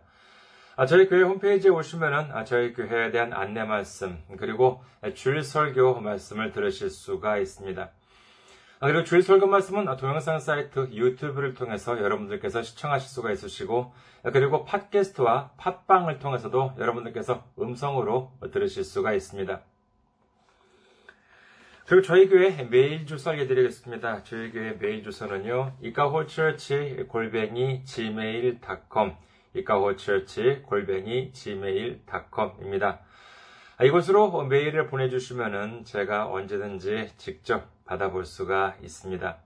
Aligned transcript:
아, 0.80 0.86
저희 0.86 1.10
교회 1.10 1.24
홈페이지에 1.24 1.70
오시면은 1.72 2.32
아, 2.32 2.46
저희 2.46 2.72
교회에 2.72 3.12
대한 3.12 3.34
안내 3.34 3.66
말씀 3.66 4.18
그리고 4.38 4.82
주일 5.14 5.44
설교 5.44 6.00
말씀을 6.00 6.54
들으실 6.54 6.90
수가 6.90 7.38
있습니다. 7.38 7.82
아, 8.80 8.88
그리고 8.88 9.04
주일 9.04 9.22
설교 9.22 9.48
말씀은 9.48 9.94
동영상 9.98 10.40
사이트 10.40 10.88
유튜브를 10.94 11.54
통해서 11.54 12.02
여러분들께서 12.02 12.64
시청하실 12.64 13.10
수가 13.10 13.30
있으시고 13.34 13.94
그리고 14.32 14.64
팟캐스트와 14.64 15.52
팟빵을 15.58 16.20
통해서도 16.20 16.76
여러분들께서 16.80 17.44
음성으로 17.60 18.32
들으실 18.54 18.86
수가 18.86 19.12
있습니다. 19.12 19.60
그리고 21.88 22.04
저희 22.04 22.30
교회 22.30 22.52
메일 22.64 23.06
주소 23.06 23.32
알려드리겠습니다. 23.32 24.24
저희 24.24 24.50
교회 24.54 24.78
메일 24.80 25.04
주소는요, 25.04 25.74
이카호처치 25.82 27.08
골뱅이 27.10 27.84
gmail.com 27.84 29.16
이카호처치 29.54 30.64
골뱅이 30.66 31.32
gmail.com입니다. 31.34 33.00
이곳으로 33.82 34.44
메일을 34.44 34.88
보내주시면 34.88 35.86
제가 35.86 36.30
언제든지 36.30 37.14
직접 37.18 37.70
받아볼 37.86 38.26
수가 38.26 38.76
있습니다. 38.82 39.38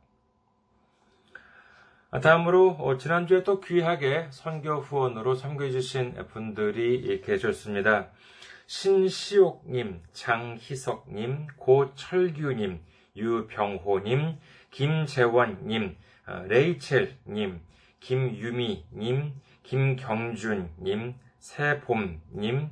다음으로 2.21 2.97
지난주에 2.97 3.43
또 3.43 3.59
귀하게 3.59 4.27
선교 4.29 4.75
후원으로 4.75 5.35
섬겨주신 5.35 6.27
분들이 6.27 7.21
계셨습니다. 7.21 8.09
신시옥님, 8.67 10.01
장희석님, 10.13 11.47
고철규님, 11.57 12.79
유병호님, 13.15 14.37
김재원님, 14.71 15.97
레이첼님, 16.47 17.61
김유미님, 17.99 19.33
김경준님, 19.63 21.15
새봄님, 21.39 22.69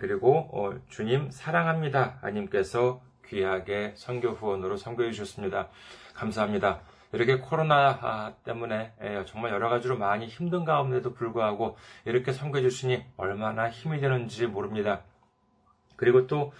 그리고 0.00 0.78
주님 0.88 1.30
사랑합니다. 1.30 2.20
님께서 2.32 3.02
귀하게 3.26 3.94
선교 3.96 4.28
후원으로 4.30 4.76
선교해 4.76 5.10
주셨습니다. 5.12 5.68
감사합니다. 6.14 6.82
이렇게 7.12 7.38
코로나 7.38 8.34
때문에 8.44 8.92
정말 9.26 9.52
여러 9.52 9.68
가지로 9.68 9.96
많이 9.96 10.26
힘든 10.26 10.64
가운데도 10.64 11.14
불구하고 11.14 11.76
이렇게 12.04 12.32
선교해 12.32 12.62
주시니 12.62 13.04
얼마나 13.16 13.70
힘이 13.70 14.00
되는지 14.00 14.46
모릅니다. 14.46 15.02
그리고 15.96 16.26
또 16.26 16.52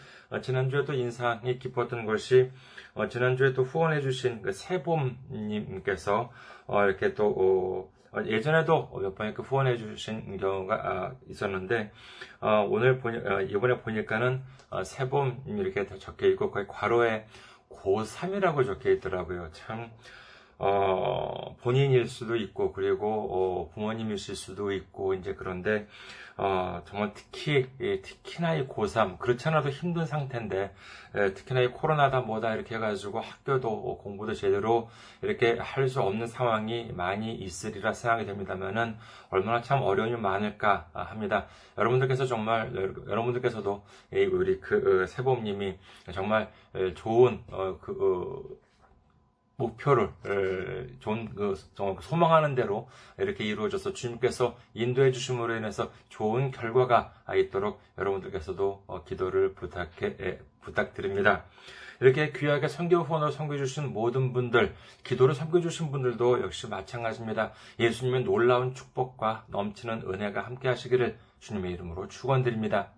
지난주에 0.42 0.84
또 0.84 0.92
인상이 0.92 1.58
깊었던 1.58 2.06
것이 2.06 2.52
지난주에 3.10 3.52
또 3.52 3.64
후원해 3.64 4.00
주신 4.00 4.42
그 4.42 4.52
세봄님께서 4.52 6.30
이렇게 6.68 7.14
또 7.14 7.92
예전에도 8.26 8.90
몇 9.00 9.14
번 9.14 9.26
이렇게 9.28 9.42
후원해 9.42 9.76
주신 9.76 10.36
경우가 10.36 11.14
있었는데 11.28 11.92
오늘 12.68 12.98
보니, 12.98 13.18
이번에 13.50 13.78
보니까는 13.78 14.42
세봄 14.84 15.44
이렇게 15.46 15.86
적혀 15.98 16.26
있고 16.28 16.50
거의 16.50 16.66
괄호에 16.66 17.26
고3이라고 17.70 18.64
적혀 18.64 18.90
있더라고요. 18.92 19.50
참 19.52 19.90
어, 20.58 21.56
본인일 21.62 22.08
수도 22.08 22.36
있고, 22.36 22.72
그리고, 22.72 23.06
어, 23.08 23.70
부모님이실 23.74 24.36
수도 24.36 24.72
있고, 24.72 25.14
이제 25.14 25.34
그런데, 25.34 25.86
어, 26.36 26.82
정말 26.86 27.12
특히, 27.14 27.66
예, 27.80 28.00
특히나 28.00 28.54
이 28.54 28.66
고3, 28.66 29.18
그렇지 29.18 29.48
않아도 29.48 29.70
힘든 29.70 30.04
상태인데, 30.06 30.74
예, 31.16 31.34
특히나 31.34 31.60
이 31.60 31.68
코로나다 31.68 32.20
뭐다 32.22 32.54
이렇게 32.54 32.74
해가지고 32.74 33.20
학교도 33.20 33.68
어, 33.68 33.98
공부도 33.98 34.34
제대로 34.34 34.88
이렇게 35.22 35.58
할 35.60 35.88
수 35.88 36.00
없는 36.00 36.26
상황이 36.26 36.90
많이 36.92 37.34
있으리라 37.34 37.92
생각이 37.92 38.26
됩니다면은, 38.26 38.96
얼마나 39.30 39.60
참 39.60 39.82
어려움이 39.82 40.16
많을까 40.16 40.88
합니다. 40.92 41.46
여러분들께서 41.78 42.26
정말, 42.26 42.72
여러분들께서도, 43.08 43.84
예, 44.14 44.24
우리 44.26 44.60
그, 44.60 45.02
어, 45.02 45.06
세범님이 45.06 45.78
정말 46.12 46.50
좋은, 46.94 47.42
어, 47.50 47.78
그, 47.80 47.92
어, 48.00 48.63
목표를 49.56 50.10
좋은 51.00 51.34
그 51.34 51.54
소망하는 52.00 52.54
대로 52.54 52.88
이렇게 53.18 53.44
이루어져서 53.44 53.92
주님께서 53.92 54.56
인도해 54.74 55.12
주심으로 55.12 55.56
인해서 55.56 55.92
좋은 56.08 56.50
결과가 56.50 57.12
있도록 57.36 57.80
여러분들께서도 57.98 58.84
어, 58.86 59.04
기도를 59.04 59.54
부탁해 59.54 60.38
부탁드립니다. 60.60 61.44
이렇게 62.00 62.32
귀하게 62.32 62.68
선교 62.68 62.98
후원을 62.98 63.32
섬겨 63.32 63.56
주신 63.56 63.92
모든 63.92 64.32
분들, 64.32 64.74
기도를 65.04 65.34
섬겨 65.34 65.60
주신 65.60 65.90
분들도 65.90 66.42
역시 66.42 66.68
마찬가지입니다. 66.68 67.52
예수님의 67.78 68.24
놀라운 68.24 68.74
축복과 68.74 69.44
넘치는 69.48 70.02
은혜가 70.06 70.42
함께 70.42 70.68
하시기를 70.68 71.16
주님의 71.38 71.72
이름으로 71.72 72.08
축원드립니다. 72.08 72.90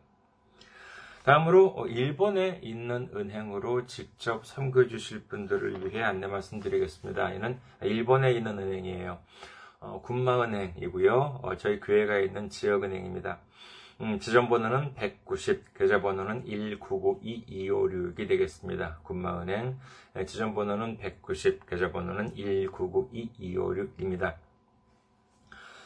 다음으로 1.24 1.88
일본에 1.88 2.60
있는 2.62 3.10
은행으로 3.16 3.86
직접 3.86 4.46
섬겨주실 4.46 5.28
분들을 5.30 5.90
위해 5.90 6.04
안내 6.04 6.28
말씀드리겠습니다. 6.28 7.32
이는 7.32 7.58
일본에 7.82 8.34
있는 8.34 8.60
은행이에요. 8.60 9.20
어, 9.86 10.02
군마은행이고요. 10.02 11.42
어, 11.44 11.56
저희 11.58 11.80
교회가 11.80 12.18
있는 12.20 12.50
지역은행입니다. 12.50 13.38
음, 14.02 14.20
지점번호는 14.20 14.96
190, 14.96 15.76
계좌번호는 15.76 16.46
1992256이 16.46 18.28
되겠습니다. 18.28 19.00
군마은행 19.04 19.80
네, 20.14 20.26
지점번호는 20.26 20.98
190, 20.98 21.68
계좌번호는 21.68 22.34
1992256입니다. 22.34 24.36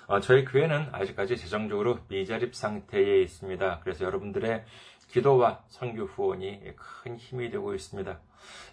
어, 0.07 0.19
저희 0.21 0.45
교회는 0.45 0.87
아직까지 0.91 1.37
재정적으로 1.37 1.99
미자립 2.07 2.55
상태에 2.55 3.21
있습니다. 3.21 3.81
그래서 3.83 4.05
여러분들의 4.05 4.65
기도와 5.09 5.61
선교 5.67 6.05
후원이 6.05 6.63
큰 6.75 7.17
힘이 7.17 7.51
되고 7.51 7.75
있습니다. 7.75 8.19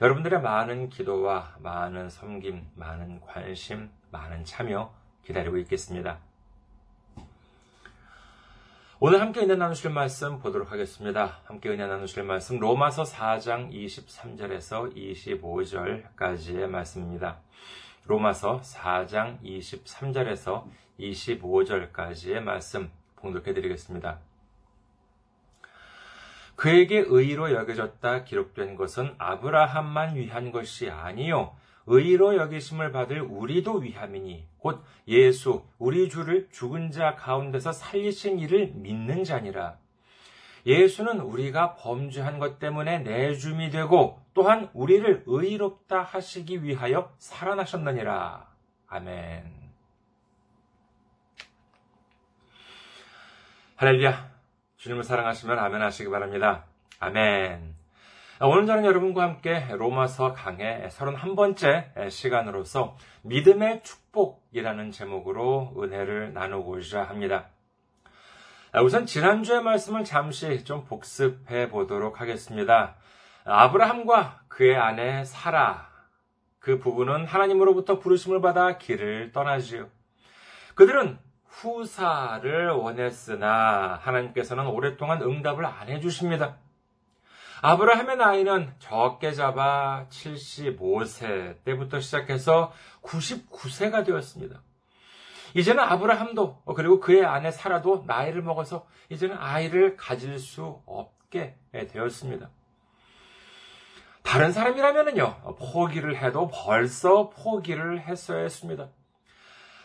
여러분들의 0.00 0.40
많은 0.40 0.88
기도와 0.88 1.56
많은 1.60 2.08
섬김, 2.10 2.68
많은 2.76 3.20
관심, 3.20 3.90
많은 4.10 4.44
참여 4.44 5.05
기다리고 5.26 5.58
있겠습니다. 5.58 6.18
오늘 9.00 9.20
함께 9.20 9.40
은혜 9.40 9.56
나누실 9.56 9.90
말씀 9.90 10.38
보도록 10.38 10.70
하겠습니다. 10.70 11.40
함께 11.44 11.68
은혜 11.68 11.86
나누실 11.86 12.22
말씀 12.22 12.58
로마서 12.58 13.02
4장 13.02 13.72
23절에서 13.72 14.94
25절까지의 14.96 16.68
말씀입니다. 16.68 17.40
로마서 18.06 18.60
4장 18.60 19.42
23절에서 19.42 20.64
25절까지의 21.00 22.40
말씀 22.40 22.90
봉독해 23.16 23.52
드리겠습니다. 23.52 24.20
그에게 26.54 27.04
의로 27.04 27.52
여겨졌다 27.52 28.24
기록된 28.24 28.76
것은 28.76 29.14
아브라함만 29.18 30.16
위한 30.16 30.52
것이 30.52 30.88
아니요 30.88 31.54
의로 31.86 32.36
여기심을 32.36 32.92
받을 32.92 33.20
우리도 33.20 33.78
위함이니 33.78 34.46
곧 34.58 34.82
예수 35.08 35.64
우리 35.78 36.08
주를 36.08 36.48
죽은 36.50 36.90
자 36.90 37.14
가운데서 37.14 37.72
살리신 37.72 38.40
이를 38.40 38.72
믿는 38.74 39.24
자니라. 39.24 39.78
예수는 40.66 41.20
우리가 41.20 41.76
범죄한 41.76 42.40
것 42.40 42.58
때문에 42.58 42.98
내줌이 42.98 43.70
되고 43.70 44.20
또한 44.34 44.68
우리를 44.74 45.22
의롭다 45.26 46.02
하시기 46.02 46.64
위하여 46.64 47.14
살아나셨느니라. 47.18 48.48
아멘. 48.88 49.44
할렐루야. 53.76 54.30
주님을 54.78 55.04
사랑하시면 55.04 55.58
아멘 55.58 55.82
하시기 55.82 56.10
바랍니다. 56.10 56.64
아멘. 56.98 57.75
오늘 58.38 58.66
저는 58.66 58.84
여러분과 58.84 59.22
함께 59.22 59.66
로마서 59.70 60.34
강의 60.34 60.86
31번째 60.90 62.10
시간으로서 62.10 62.98
믿음의 63.22 63.82
축복이라는 63.82 64.90
제목으로 64.90 65.72
은혜를 65.78 66.34
나누고자 66.34 67.02
합니다. 67.04 67.46
우선 68.82 69.06
지난주의 69.06 69.62
말씀을 69.62 70.04
잠시 70.04 70.64
좀 70.64 70.84
복습해 70.84 71.70
보도록 71.70 72.20
하겠습니다. 72.20 72.96
아브라함과 73.46 74.42
그의 74.48 74.76
아내 74.76 75.24
사라. 75.24 75.88
그 76.58 76.78
부부는 76.78 77.24
하나님으로부터 77.24 77.98
부르심을 77.98 78.42
받아 78.42 78.76
길을 78.76 79.32
떠나지요. 79.32 79.88
그들은 80.74 81.18
후사를 81.46 82.68
원했으나 82.68 83.98
하나님께서는 84.02 84.66
오랫동안 84.66 85.22
응답을 85.22 85.64
안 85.64 85.88
해주십니다. 85.88 86.58
아브라함의 87.62 88.16
나이는 88.16 88.74
적게 88.78 89.32
잡아 89.32 90.06
75세 90.10 91.64
때부터 91.64 92.00
시작해서 92.00 92.72
99세가 93.02 94.04
되었습니다. 94.04 94.60
이제는 95.54 95.82
아브라함도 95.82 96.62
그리고 96.76 97.00
그의 97.00 97.24
아내 97.24 97.50
사라도 97.50 98.04
나이를 98.06 98.42
먹어서 98.42 98.86
이제는 99.08 99.36
아이를 99.38 99.96
가질 99.96 100.38
수 100.38 100.82
없게 100.84 101.56
되었습니다. 101.72 102.50
다른 104.22 104.52
사람이라면요, 104.52 105.56
포기를 105.58 106.16
해도 106.16 106.48
벌써 106.48 107.30
포기를 107.30 108.00
했어야 108.00 108.42
했습니다. 108.42 108.88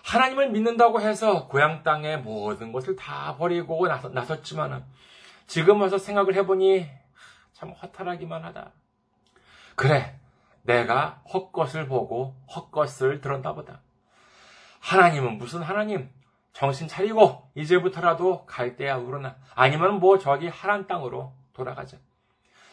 하나님을 0.04 0.50
믿는다고 0.50 1.00
해서 1.00 1.48
고향 1.48 1.84
땅의 1.84 2.22
모든 2.22 2.72
것을 2.72 2.96
다 2.96 3.38
버리고 3.38 3.88
나섰지만 3.88 4.84
지금 5.46 5.80
와서 5.80 5.98
생각을 6.00 6.34
해보니 6.36 6.90
참 7.62 7.70
허탈하기만 7.74 8.44
하다. 8.44 8.72
그래, 9.76 10.20
내가 10.64 11.22
헛것을 11.32 11.88
보고 11.88 12.36
헛것을 12.56 13.22
들었나 13.22 13.54
보다. 13.54 13.82
하나님은 14.80 15.38
무슨 15.38 15.62
하나님? 15.62 16.10
정신 16.54 16.88
차리고 16.88 17.52
이제부터라도 17.54 18.48
갈대야 18.48 18.96
우러나 18.96 19.36
아니면 19.54 20.00
뭐 20.00 20.18
저기 20.18 20.48
하란 20.48 20.88
땅으로 20.88 21.34
돌아가자. 21.54 21.98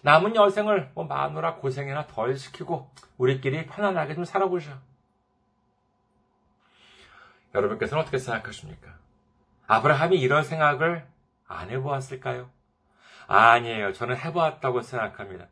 남은 0.01 0.35
여생을 0.35 0.93
뭐 0.95 1.05
마누라 1.05 1.57
고생이나 1.57 2.07
덜 2.07 2.39
시키고 2.39 2.91
우리끼리 3.19 3.67
편안하게 3.67 4.15
좀 4.15 4.25
살아보자. 4.25 4.81
여러분께서는 7.55 8.03
어떻게 8.03 8.17
생각하십니까? 8.17 8.97
아브라함이 9.67 10.19
이런 10.19 10.45
생각을 10.45 11.07
안 11.47 11.69
해보았을까요? 11.69 12.49
아니에요. 13.29 13.93
저는 13.93 14.17
해보았다고 14.17 14.83
생각합니다. 14.83 15.47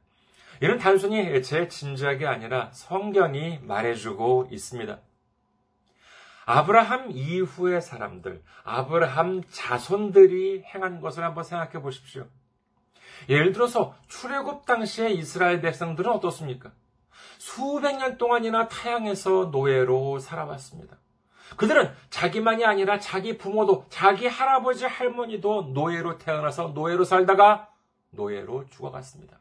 이는 0.62 0.78
단순히 0.78 1.43
제 1.43 1.69
짐작이 1.69 2.26
아니라 2.26 2.70
성경이 2.73 3.61
말해주고 3.62 4.49
있습니다. 4.50 4.99
아브라함 6.46 7.11
이후의 7.11 7.82
사람들, 7.82 8.43
아브라함 8.64 9.43
자손들이 9.50 10.64
행한 10.75 11.00
것을 11.00 11.23
한번 11.23 11.44
생각해 11.44 11.82
보십시오. 11.82 12.26
예를 13.28 13.52
들어서 13.52 13.94
출애굽 14.08 14.64
당시의 14.64 15.17
이스라엘 15.17 15.61
백성들은 15.61 16.11
어떻습니까? 16.11 16.72
수백 17.38 17.96
년 17.99 18.17
동안이나 18.17 18.69
타양에서 18.69 19.50
노예로 19.52 20.19
살아왔습니다. 20.20 20.96
그들은 21.56 21.94
자기만이 22.10 22.64
아니라 22.64 22.98
자기 22.98 23.38
부모도 23.38 23.87
자기 23.88 24.26
할아버지 24.26 24.84
할머니도 24.84 25.70
노예로 25.75 26.19
태어나서 26.19 26.69
노예로 26.75 27.04
살다가 27.04 27.69
노예로 28.10 28.66
죽어갔습니다. 28.66 29.38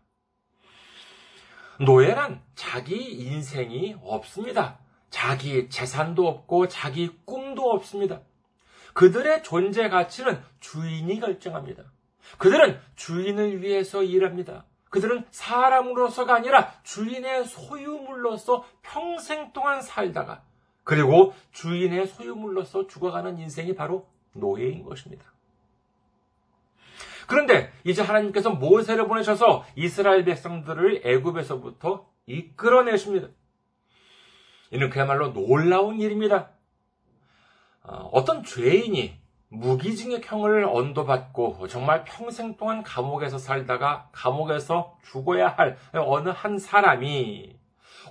노예란 1.80 2.42
자기 2.56 2.96
인생이 2.96 3.98
없습니다. 4.02 4.80
자기 5.10 5.70
재산도 5.70 6.28
없고 6.28 6.68
자기 6.68 7.10
꿈도 7.26 7.72
없습니다. 7.72 8.22
그들의 8.94 9.44
존재 9.44 9.90
가치는 9.90 10.42
주인이 10.60 11.20
결정합니다. 11.20 11.84
그들은 12.38 12.80
주인을 12.96 13.62
위해서 13.62 14.04
일합니다. 14.04 14.66
그들은 14.90 15.26
사람으로서가 15.32 16.34
아니라 16.34 16.72
주인의 16.84 17.46
소유물로서 17.46 18.66
평생 18.82 19.52
동안 19.52 19.82
살다가 19.82 20.44
그리고 20.86 21.34
주인의 21.52 22.08
소유물로서 22.08 22.88
죽어가는 22.88 23.40
인생이 23.40 23.76
바로 23.76 24.08
노예인 24.34 24.84
것입니다. 24.84 25.26
그런데 27.28 27.74
이제 27.84 28.04
하나님께서 28.04 28.52
모세를 28.52 29.08
보내셔서 29.08 29.66
이스라엘 29.76 30.24
백성들을 30.24 31.02
애굽에서부터 31.04 32.08
이끌어내십니다. 32.28 33.30
이는 34.72 34.90
그야말로 34.90 35.34
놀라운 35.34 36.00
일입니다. 36.00 36.52
어, 37.82 38.10
어떤 38.12 38.44
죄인이 38.44 39.20
무기징역형을 39.50 40.66
언도받고 40.66 41.68
정말 41.68 42.04
평생 42.04 42.58
동안 42.58 42.84
감옥에서 42.84 43.40
살다가 43.40 44.10
감옥에서 44.12 44.98
죽어야 45.04 45.48
할 45.48 45.78
어느 45.94 46.30
한 46.30 46.60
사람이 46.60 47.58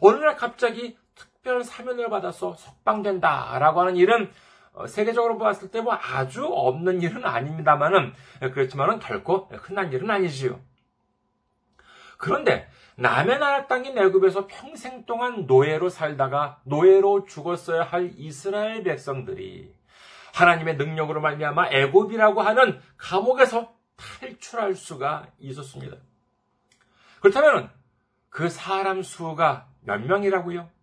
어느 0.01 0.17
날 0.17 0.37
갑자기 0.37 0.97
특별 1.45 1.63
사면을 1.63 2.09
받아서 2.09 2.55
석방된다라고 2.55 3.83
하는 3.83 3.97
일은 3.97 4.33
어, 4.73 4.87
세계적으로 4.87 5.37
봤을 5.37 5.71
때 5.71 5.83
뭐 5.83 5.93
아주 5.93 6.47
없는 6.47 7.03
일은 7.03 7.25
아닙니다만은 7.25 8.15
그렇지만은 8.55 8.99
결코 8.99 9.51
흔한 9.53 9.93
일은 9.93 10.11
아니지요. 10.11 10.59
그런데 12.17 12.67
남의 12.97 13.39
나라 13.39 13.67
땅인 13.67 13.99
애굽에서 13.99 14.47
평생 14.47 15.05
동안 15.05 15.45
노예로 15.45 15.91
살다가 15.91 16.61
노예로 16.65 17.27
죽었어야 17.27 17.83
할 17.83 18.13
이스라엘 18.17 18.83
백성들이 18.83 19.75
하나님의 20.33 20.77
능력으로 20.77 21.21
말미암아 21.21 21.73
애굽이라고 21.73 22.41
하는 22.41 22.81
감옥에서 22.97 23.75
탈출할 23.97 24.75
수가 24.75 25.27
있었습니다. 25.39 25.99
그렇다면 27.21 27.71
그 28.31 28.49
사람 28.49 29.03
수가 29.03 29.69
몇 29.83 30.01
명이라고요? 30.01 30.74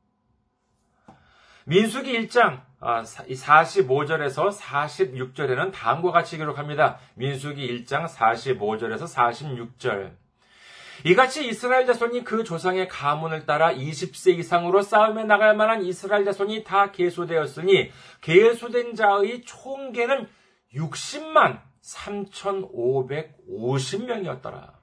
민수기 1.66 2.28
1장 2.28 2.62
45절에서 2.82 4.48
아, 4.48 4.50
46절에는 4.50 5.72
다음과 5.72 6.12
같이 6.12 6.38
기록합니다. 6.38 6.98
민수기 7.16 7.86
1장 7.86 8.08
45절에서 8.08 9.04
46절. 9.78 10.16
이같이 11.04 11.48
이스라엘 11.48 11.88
자손이 11.88 12.24
그 12.24 12.44
조상의 12.44 12.88
가문을 12.88 13.46
따라 13.46 13.74
20세 13.74 14.38
이상으로 14.40 14.82
싸움에 14.82 15.24
나갈 15.24 15.56
만한 15.56 15.84
이스라엘 15.84 16.26
자손이 16.26 16.64
다 16.64 16.92
계수되었으니 16.92 17.92
계수된 18.22 18.96
자의 18.96 19.42
총계는 19.42 20.28
60만 20.76 21.62
3,550명이었더라. 21.82 24.81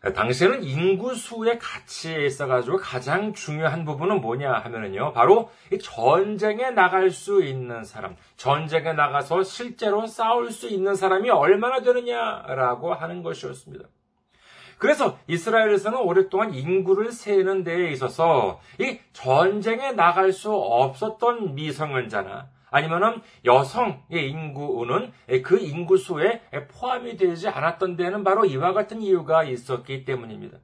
당시에는 0.00 0.62
인구수의 0.62 1.58
가치에 1.58 2.24
있어가지고 2.26 2.76
가장 2.76 3.32
중요한 3.32 3.84
부분은 3.84 4.20
뭐냐 4.20 4.52
하면은요, 4.52 5.12
바로 5.12 5.50
전쟁에 5.82 6.70
나갈 6.70 7.10
수 7.10 7.42
있는 7.42 7.82
사람, 7.82 8.16
전쟁에 8.36 8.92
나가서 8.92 9.42
실제로 9.42 10.06
싸울 10.06 10.52
수 10.52 10.68
있는 10.68 10.94
사람이 10.94 11.30
얼마나 11.30 11.80
되느냐라고 11.80 12.94
하는 12.94 13.22
것이었습니다. 13.24 13.86
그래서 14.78 15.18
이스라엘에서는 15.26 15.98
오랫동안 15.98 16.54
인구를 16.54 17.10
세는 17.10 17.64
데에 17.64 17.90
있어서 17.90 18.60
이 18.78 19.00
전쟁에 19.12 19.90
나갈 19.92 20.32
수 20.32 20.52
없었던 20.52 21.56
미성년자나 21.56 22.48
아니면은 22.70 23.20
여성의 23.44 24.30
인구는 24.30 25.12
그 25.42 25.58
인구수에 25.58 26.42
포함이 26.68 27.16
되지 27.16 27.48
않았던 27.48 27.96
데는 27.96 28.24
바로 28.24 28.44
이와 28.44 28.72
같은 28.72 29.02
이유가 29.02 29.44
있었기 29.44 30.04
때문입니다. 30.04 30.58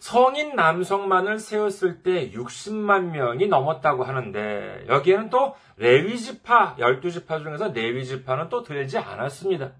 성인 0.00 0.56
남성만을 0.56 1.38
세웠을 1.38 2.02
때 2.02 2.30
60만 2.30 3.10
명이 3.10 3.48
넘었다고 3.48 4.04
하는데 4.04 4.86
여기에는 4.88 5.28
또 5.28 5.54
레위지파 5.76 6.76
12지파 6.76 7.42
중에서 7.42 7.68
레위지파는 7.68 8.48
또 8.48 8.62
들지 8.62 8.96
않았습니다. 8.96 9.72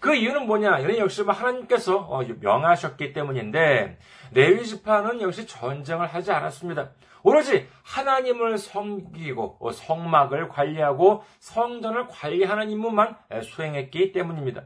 그 0.00 0.14
이유는 0.14 0.46
뭐냐? 0.46 0.80
이는 0.80 0.98
역시 0.98 1.22
뭐 1.22 1.32
하나님께서 1.32 1.96
어, 1.96 2.22
명하셨기 2.40 3.12
때문인데 3.12 3.98
레위지파는 4.32 5.20
역시 5.20 5.46
전쟁을 5.46 6.06
하지 6.06 6.32
않았습니다. 6.32 6.90
오로지 7.24 7.66
하나님을 7.82 8.58
섬기고 8.58 9.56
어, 9.58 9.72
성막을 9.72 10.48
관리하고 10.48 11.24
성전을 11.40 12.06
관리하는 12.08 12.70
임무만 12.70 13.16
수행했기 13.42 14.12
때문입니다. 14.12 14.64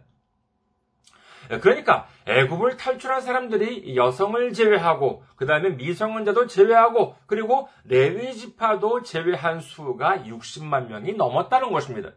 그러니까 1.63 2.07
애굽을 2.27 2.77
탈출한 2.77 3.23
사람들이 3.23 3.97
여성을 3.97 4.53
제외하고 4.53 5.23
그 5.37 5.47
다음에 5.47 5.71
미성년자도 5.71 6.47
제외하고 6.47 7.15
그리고 7.27 7.69
레위 7.85 8.35
지파도 8.35 9.03
제외한 9.03 9.61
수가 9.61 10.25
60만 10.25 10.89
명이 10.89 11.15
넘었다는 11.15 11.73
것입니다. 11.73 12.11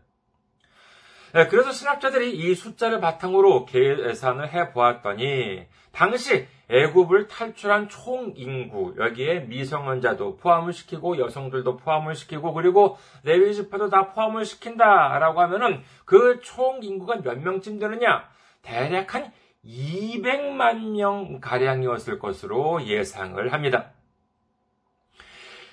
예, 1.36 1.48
그래서 1.48 1.72
신학자들이 1.72 2.36
이 2.36 2.56
숫자를 2.56 3.00
바탕으로 3.00 3.66
계산을 3.66 4.52
해 4.52 4.74
보았더니 4.74 5.66
당시 5.92 6.48
애굽을 6.70 7.28
탈출한 7.28 7.90
총 7.90 8.34
인구 8.36 8.96
여기에 8.98 9.42
미성년자도 9.42 10.38
포함을 10.38 10.74
시키고 10.74 11.18
여성들도 11.20 11.78
포함을 11.78 12.16
시키고 12.16 12.54
그리고 12.54 12.98
레위 13.24 13.54
지파도 13.54 13.90
다 13.90 14.10
포함을 14.10 14.46
시킨다라고 14.46 15.42
하면은 15.42 15.84
그 16.06 16.40
총 16.42 16.80
인구가 16.82 17.22
몇 17.22 17.40
명쯤 17.40 17.80
되느냐? 17.80 18.28
대략 18.62 19.16
한 19.16 19.32
200만 19.66 20.98
명 20.98 21.40
가량이었을 21.40 22.20
것으로 22.20 22.84
예상을 22.86 23.52
합니다. 23.54 23.92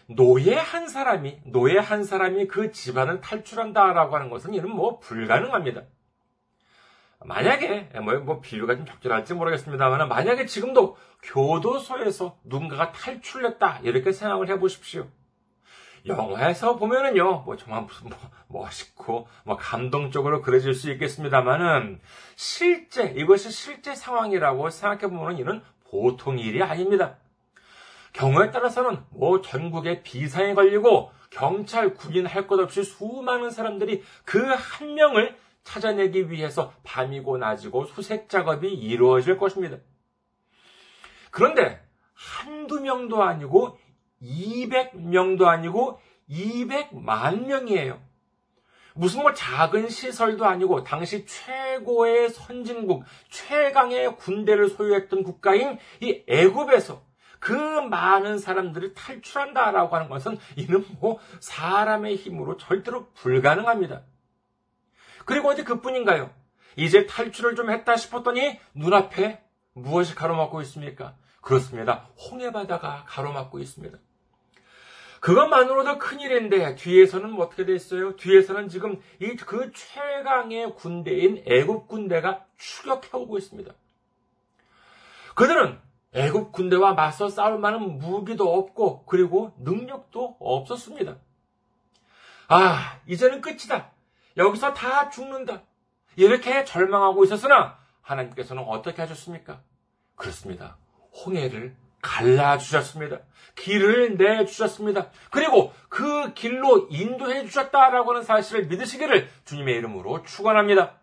노예 0.09 0.55
한 0.55 0.88
사람이 0.88 1.43
노예 1.45 1.79
한 1.79 2.03
사람이 2.03 2.49
그 2.49 2.73
집안을 2.73 3.21
탈출한다라고 3.21 4.17
하는 4.17 4.31
것은 4.31 4.55
이는 4.55 4.71
뭐 4.71 4.99
불가능합니다. 4.99 5.83
만약에 7.25 7.91
뭐, 8.03 8.15
뭐 8.21 8.41
비유가 8.41 8.75
좀 8.77 8.87
적절할지 8.87 9.35
모르겠습니다만 9.35 10.09
만약에 10.09 10.47
지금도 10.47 10.97
교도소에서 11.23 12.38
누군가가 12.45 12.93
탈출했다 12.93 13.81
이렇게 13.83 14.12
생각을 14.12 14.49
해보십시오. 14.49 15.09
영화에서 16.07 16.77
보면은요, 16.77 17.41
뭐 17.41 17.57
정말 17.57 17.83
무슨 17.83 18.09
뭐 18.09 18.62
멋있고 18.62 19.29
뭐 19.45 19.57
감동적으로 19.57 20.41
그려질 20.41 20.73
수 20.73 20.91
있겠습니다만은 20.93 22.00
실제 22.35 23.12
이것이 23.17 23.50
실제 23.50 23.95
상황이라고 23.95 24.71
생각해 24.71 25.12
보면 25.15 25.38
이는 25.38 25.61
보통 25.91 26.38
일이 26.38 26.62
아닙니다. 26.62 27.19
경우에 28.19 28.51
따라서는 28.51 28.99
뭐 29.11 29.41
전국에 29.41 30.03
비상이 30.03 30.55
걸리고 30.55 31.13
경찰, 31.31 31.95
군인 31.95 32.27
할 32.27 32.49
것 32.49 32.59
없이 32.59 32.83
수많은 32.83 33.51
사람들이 33.51 34.03
그 34.25 34.39
한 34.39 34.95
명을 34.95 35.37
찾아내기 35.63 36.29
위해서 36.31 36.73
밤이고 36.83 37.39
낮이고 37.39 37.85
수색 37.85 38.29
작업이 38.29 38.73
이루어질 38.73 39.39
것입니다. 39.39 39.77
그런데 41.31 41.81
한두 42.15 42.81
명도 42.81 43.23
아니고 43.23 43.79
200명도 44.21 45.45
아니고 45.45 46.01
200만 46.29 47.47
명이에요. 47.47 48.01
무슨 48.95 49.23
뭐 49.23 49.33
작은 49.33 49.91
시설도 49.91 50.45
아니고 50.45 50.83
당시 50.83 51.25
최고의 51.25 52.31
선진국, 52.31 53.05
최강의 53.31 54.17
군대를 54.17 54.71
소유했던 54.71 55.23
국가인 55.23 55.79
이 56.01 56.25
애굽에서 56.27 57.08
그 57.38 57.52
많은 57.52 58.38
사람들이 58.38 58.95
탈출한다라고 58.95 59.95
하는 59.95 60.09
것은 60.09 60.38
이는 60.57 60.85
뭐 61.00 61.18
사람의 61.40 62.16
힘으로 62.16 62.57
절대로 62.57 63.11
불가능합니다. 63.14 64.02
그리고 65.25 65.49
어디 65.49 65.64
그뿐인가요? 65.64 66.30
이제 66.76 67.07
탈출을 67.07 67.54
좀 67.54 67.71
했다 67.71 67.97
싶었더니 67.97 68.59
눈앞에 68.75 69.42
무엇이 69.73 70.14
가로막고 70.14 70.61
있습니까? 70.62 71.14
그렇습니다. 71.40 72.09
홍해바다가 72.30 73.04
가로막고 73.07 73.59
있습니다. 73.59 73.99
그것만으로도 75.21 75.99
큰일인데 75.99 76.76
뒤에서는 76.76 77.30
뭐 77.33 77.47
어떻게 77.47 77.64
됐어요? 77.64 78.16
뒤에서는 78.16 78.68
지금 78.68 79.00
이 79.21 79.35
그 79.37 79.73
최강의 79.73 80.75
군대인 80.76 81.42
애굽 81.47 81.88
군대가 81.88 82.45
추격해 82.57 83.09
오고 83.12 83.38
있습니다. 83.38 83.73
그들은 85.35 85.80
애굽 86.15 86.53
군대와 86.53 86.95
맞서 86.95 87.29
싸울 87.29 87.59
만한 87.59 87.99
무기도 87.99 88.55
없고 88.55 89.05
그리고 89.05 89.53
능력도 89.59 90.37
없었습니다. 90.41 91.17
아, 92.49 93.00
이제는 93.07 93.41
끝이다. 93.41 93.91
여기서 94.37 94.73
다 94.73 95.11
죽는다. 95.11 95.62
이렇게 96.17 96.65
절망하고 96.65 97.25
있었으나 97.25 97.79
하나님께서는 98.00 98.65
어떻게 98.67 99.03
하셨습니까? 99.03 99.61
그렇습니다. 100.17 100.79
홍해를 101.25 101.77
갈라주셨습니다. 102.00 103.19
길을 103.57 104.17
내주셨습니다. 104.17 105.11
그리고 105.31 105.73
그 105.88 106.33
길로 106.33 106.87
인도해 106.91 107.45
주셨다라고 107.45 108.11
하는 108.11 108.23
사실을 108.23 108.67
믿으시기를 108.67 109.29
주님의 109.45 109.77
이름으로 109.77 110.23
축원합니다. 110.23 110.95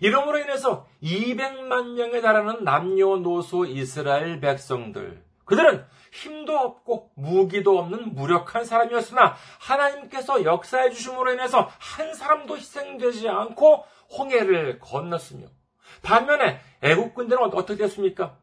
이름으로 0.00 0.38
인해서 0.38 0.86
200만 1.02 1.94
명에 1.94 2.20
달하는 2.20 2.64
남녀노소 2.64 3.66
이스라엘 3.66 4.40
백성들. 4.40 5.22
그들은 5.44 5.84
힘도 6.12 6.56
없고 6.56 7.10
무기도 7.16 7.78
없는 7.78 8.14
무력한 8.14 8.64
사람이었으나 8.64 9.34
하나님께서 9.58 10.44
역사해 10.44 10.90
주심으로 10.90 11.32
인해서 11.32 11.70
한 11.78 12.14
사람도 12.14 12.56
희생되지 12.56 13.28
않고 13.28 13.84
홍해를 14.18 14.78
건넜으며 14.78 15.46
반면에 16.02 16.60
애국 16.82 17.14
군대는 17.14 17.44
어떻게 17.44 17.76
됐습니까? 17.76 18.36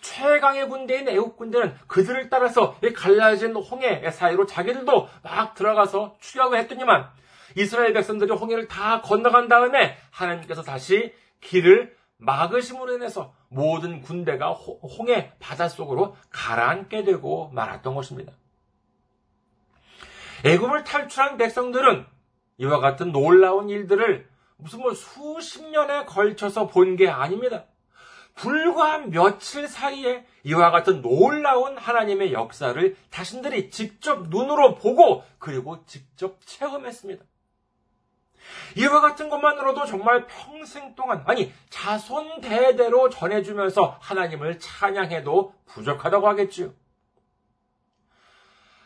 최강의 0.00 0.68
군대인 0.68 1.08
애국 1.08 1.36
군대는 1.36 1.76
그들을 1.86 2.28
따라서 2.28 2.76
갈라진 2.94 3.54
홍해 3.54 4.10
사이로 4.10 4.46
자기들도 4.46 5.08
막 5.22 5.54
들어가서 5.54 6.16
추격을 6.20 6.58
했더니만 6.58 7.08
이스라엘 7.56 7.92
백성들이 7.92 8.32
홍해를 8.32 8.68
다 8.68 9.00
건너간 9.00 9.48
다음에 9.48 9.96
하나님께서 10.10 10.62
다시 10.62 11.14
길을 11.40 11.96
막으심으로 12.18 12.94
인해서 12.94 13.34
모든 13.48 14.00
군대가 14.00 14.52
홍해 14.52 15.32
바닷속으로 15.40 16.16
가라앉게 16.30 17.04
되고 17.04 17.50
말았던 17.52 17.94
것입니다. 17.94 18.32
애굽을 20.44 20.84
탈출한 20.84 21.36
백성들은 21.36 22.06
이와 22.58 22.80
같은 22.80 23.12
놀라운 23.12 23.68
일들을 23.68 24.28
무슨 24.56 24.80
뭐 24.80 24.94
수십 24.94 25.64
년에 25.68 26.04
걸쳐서 26.04 26.68
본 26.68 26.96
게 26.96 27.08
아닙니다. 27.08 27.64
불과 28.34 28.98
며칠 28.98 29.68
사이에 29.68 30.24
이와 30.44 30.70
같은 30.70 31.02
놀라운 31.02 31.76
하나님의 31.76 32.32
역사를 32.32 32.96
자신들이 33.10 33.70
직접 33.70 34.28
눈으로 34.28 34.74
보고 34.76 35.22
그리고 35.38 35.84
직접 35.86 36.38
체험했습니다. 36.46 37.24
이와 38.76 39.00
같은 39.00 39.28
것만으로도 39.28 39.86
정말 39.86 40.26
평생 40.26 40.94
동안, 40.94 41.22
아니, 41.26 41.52
자손 41.70 42.40
대대로 42.40 43.08
전해주면서 43.10 43.98
하나님을 44.00 44.58
찬양해도 44.58 45.54
부족하다고 45.66 46.28
하겠지요. 46.28 46.72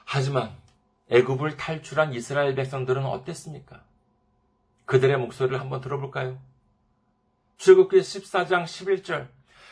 하지만 0.04 0.56
애굽을 1.10 1.56
탈출한 1.56 2.12
이스라엘 2.12 2.54
백성들은 2.54 3.04
어땠습니까? 3.04 3.82
그들의 4.86 5.16
목소리를 5.18 5.60
한번 5.60 5.80
들어볼까요? 5.80 6.38
출국기 7.58 7.98
14장 7.98 8.64
11절. 8.64 9.28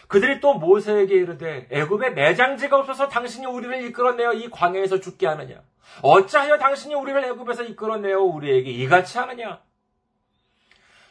그들이 0.08 0.40
또 0.40 0.54
모세에게 0.54 1.14
이르되 1.14 1.66
애굽에 1.70 2.10
매장지가 2.10 2.78
없어서 2.78 3.08
당신이 3.08 3.46
우리를 3.46 3.84
이끌어내어 3.86 4.34
이 4.34 4.50
광야에서 4.50 5.00
죽게 5.00 5.26
하느냐? 5.26 5.62
어찌하여 6.02 6.58
당신이 6.58 6.94
우리를 6.94 7.24
애굽에서 7.24 7.64
이끌어내어 7.64 8.20
우리에게 8.20 8.70
이같이 8.70 9.18
하느냐? 9.18 9.62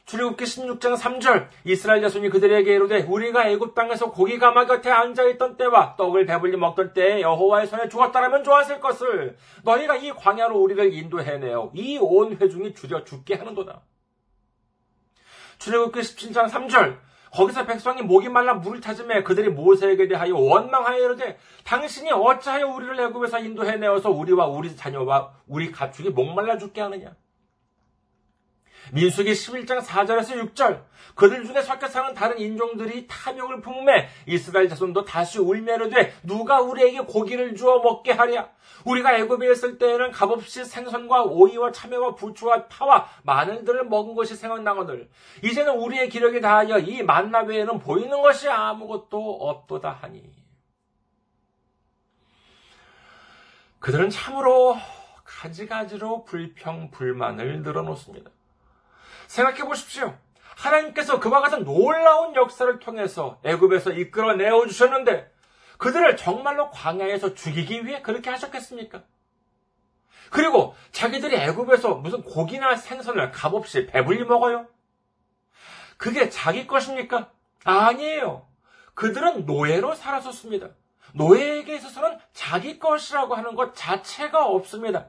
출애굽기 0.06 0.44
16장 0.44 0.98
3절. 0.98 1.48
이스라엘 1.64 2.02
자손이 2.02 2.30
그들에게 2.30 2.72
이르되 2.76 3.04
우리가 3.04 3.50
애굽 3.50 3.74
땅에서 3.74 4.12
고기 4.12 4.38
가마 4.38 4.66
곁에 4.66 4.92
앉아 4.92 5.24
있던 5.30 5.56
때와 5.56 5.96
떡을 5.96 6.26
배불리 6.26 6.58
먹던 6.58 6.94
때에 6.94 7.22
여호와의 7.22 7.68
손에 7.68 7.88
죽었다라면 7.88 8.44
좋았을 8.44 8.80
것을. 8.82 9.38
너희가 9.64 9.96
이 9.96 10.12
광야로 10.12 10.60
우리를 10.60 10.94
인도해내어 10.94 11.72
이 11.74 11.98
온 12.00 12.36
회중이 12.36 12.74
줄여 12.76 13.06
죽게 13.06 13.36
하는도다. 13.36 13.82
출애굽기 15.60 16.00
17장 16.02 16.50
3절. 16.50 16.98
거기서 17.32 17.66
백성이 17.66 18.04
목이 18.04 18.30
말라 18.30 18.54
물을 18.54 18.80
찾음에 18.80 19.24
그들이 19.24 19.50
모세에게 19.50 20.08
대하여 20.08 20.36
원망하여 20.36 21.04
이르되 21.04 21.40
당신이 21.64 22.12
어찌하여 22.12 22.68
우리를 22.68 23.00
애굽에서 23.00 23.40
인도해내어서 23.40 24.12
우리와 24.12 24.46
우리 24.46 24.76
자녀와 24.76 25.32
우리 25.48 25.72
가축이 25.72 26.12
목말라 26.12 26.60
죽게 26.60 26.82
하느냐 26.82 27.16
민수기 28.92 29.32
11장 29.32 29.82
4절에서 29.82 30.54
6절. 30.54 30.84
그들 31.16 31.46
중에 31.46 31.62
섞여 31.62 31.88
사는 31.88 32.14
다른 32.14 32.40
인종들이 32.40 33.08
탐욕을 33.08 33.62
품음에 33.62 34.10
이스라엘 34.26 34.68
자손도 34.68 35.06
다시 35.06 35.40
울매로 35.40 35.90
돼 35.90 36.14
누가 36.24 36.62
우리에게 36.62 37.02
고기를 37.02 37.56
주어 37.56 37.80
먹게 37.80 38.12
하랴? 38.12 38.50
우리가 38.86 39.18
애굽에 39.18 39.52
있을 39.52 39.78
때에는 39.78 40.12
값없이 40.12 40.66
생선과 40.66 41.24
오이와 41.24 41.72
참외와 41.72 42.16
부추와 42.16 42.68
파와 42.68 43.08
마늘들을 43.24 43.86
먹은 43.86 44.16
것이 44.16 44.36
생각나거늘. 44.36 45.10
이제는 45.44 45.78
우리의 45.78 46.10
기력이 46.10 46.42
다하여 46.42 46.80
이 46.80 47.04
만나 47.04 47.42
외에는 47.42 47.80
보이는 47.80 48.22
것이 48.22 48.50
아무것도 48.50 49.38
없도다 49.40 49.92
하니. 49.92 50.24
그들은 53.80 54.10
참으로 54.10 54.78
가지가지로 55.26 56.24
불평 56.24 56.90
불만을 56.92 57.64
늘어놓습니다. 57.64 58.32
생각해 59.34 59.64
보십시오. 59.64 60.16
하나님께서 60.56 61.20
그와 61.20 61.42
같은 61.42 61.64
놀라운 61.64 62.36
역사를 62.36 62.78
통해서 62.78 63.40
애굽에서 63.44 63.94
이끌어 63.94 64.36
내어 64.36 64.68
주셨는데 64.68 65.34
그들을 65.80 66.16
정말로 66.18 66.70
광야에서 66.70 67.34
죽이기 67.34 67.88
위해 67.88 68.04
그렇게 68.04 68.30
하셨겠습니까? 68.30 69.02
그리고 70.30 70.76
자기들이 70.92 71.36
애굽에서 71.36 71.96
무슨 71.96 72.22
고기나 72.22 72.76
생선을 72.76 73.32
값없이 73.32 73.88
배불리 73.88 74.24
먹어요? 74.24 74.68
그게 75.98 76.30
자기 76.30 76.68
것입니까? 76.68 77.32
아니에요. 77.64 78.48
그들은 78.94 79.48
노예로 79.48 79.96
살았었습니다. 79.96 80.70
노예에게 81.16 81.76
있어서는 81.78 82.20
자기 82.34 82.78
것이라고 82.78 83.34
하는 83.34 83.56
것 83.56 83.74
자체가 83.74 84.46
없습니다. 84.46 85.08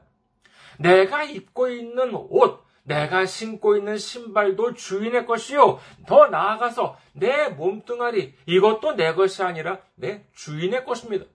내가 0.79 1.23
입고 1.23 1.69
있는 1.69 2.15
옷, 2.15 2.64
내가 2.85 3.25
신고 3.25 3.75
있는 3.75 3.97
신발도 3.97 4.75
주인의 4.75 5.25
것이요. 5.25 5.79
더 6.07 6.27
나아가서 6.27 6.97
내 7.13 7.49
몸뚱아리, 7.49 8.35
이것도 8.45 8.93
내 8.93 9.13
것이 9.13 9.43
아니라 9.43 9.79
내 9.95 10.25
주인의 10.33 10.85
것입니다. 10.85 11.25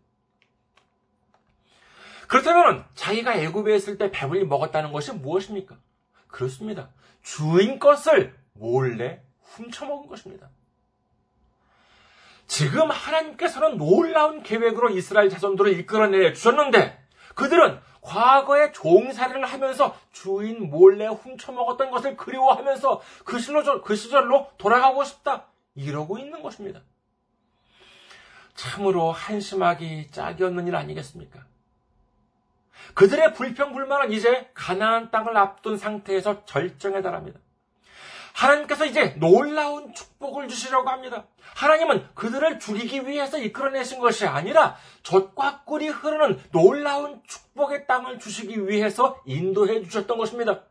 그렇다면 2.28 2.84
자기가 2.94 3.34
애굽에 3.34 3.74
있을 3.74 3.98
때 3.98 4.10
배불리 4.12 4.44
먹었다는 4.44 4.92
것이 4.92 5.12
무엇입니까? 5.12 5.76
그렇습니다. 6.28 6.90
주인 7.22 7.80
것을 7.80 8.34
몰래 8.52 9.20
훔쳐먹은 9.42 10.08
것입니다. 10.08 10.48
지금 12.46 12.90
하나님께서는 12.90 13.76
놀라운 13.76 14.42
계획으로 14.44 14.90
이스라엘 14.90 15.28
자손들을 15.28 15.78
이끌어내 15.80 16.32
주셨는데 16.32 17.00
그들은 17.34 17.80
과거에 18.00 18.72
종살이를 18.72 19.44
하면서 19.44 19.96
주인 20.12 20.70
몰래 20.70 21.06
훔쳐먹었던 21.06 21.90
것을 21.90 22.16
그리워하면서 22.16 23.00
그 23.24 23.38
시절로, 23.38 23.82
그 23.82 23.94
시절로 23.94 24.50
돌아가고 24.58 25.04
싶다. 25.04 25.46
이러고 25.74 26.18
있는 26.18 26.42
것입니다. 26.42 26.80
참으로 28.54 29.12
한심하기 29.12 30.10
짝이 30.10 30.44
없는 30.44 30.66
일 30.66 30.76
아니겠습니까? 30.76 31.44
그들의 32.94 33.34
불평불만은 33.34 34.12
이제 34.12 34.50
가나안 34.54 35.10
땅을 35.10 35.36
앞둔 35.36 35.78
상태에서 35.78 36.44
절정에 36.44 37.02
달합니다. 37.02 37.38
하나님께서 38.32 38.86
이제 38.86 39.14
놀라운 39.18 39.92
축복을 39.94 40.48
주시려고 40.48 40.88
합니다. 40.88 41.26
하나님은 41.54 42.14
그들을 42.14 42.58
죽이기 42.58 43.06
위해서 43.06 43.38
이끌어내신 43.38 44.00
것이 44.00 44.26
아니라 44.26 44.76
젖과 45.02 45.64
꿀이 45.64 45.88
흐르는 45.88 46.40
놀라운 46.52 47.22
축복의 47.26 47.86
땅을 47.86 48.18
주시기 48.18 48.68
위해서 48.68 49.20
인도해 49.26 49.82
주셨던 49.82 50.16
것입니다. 50.18 50.62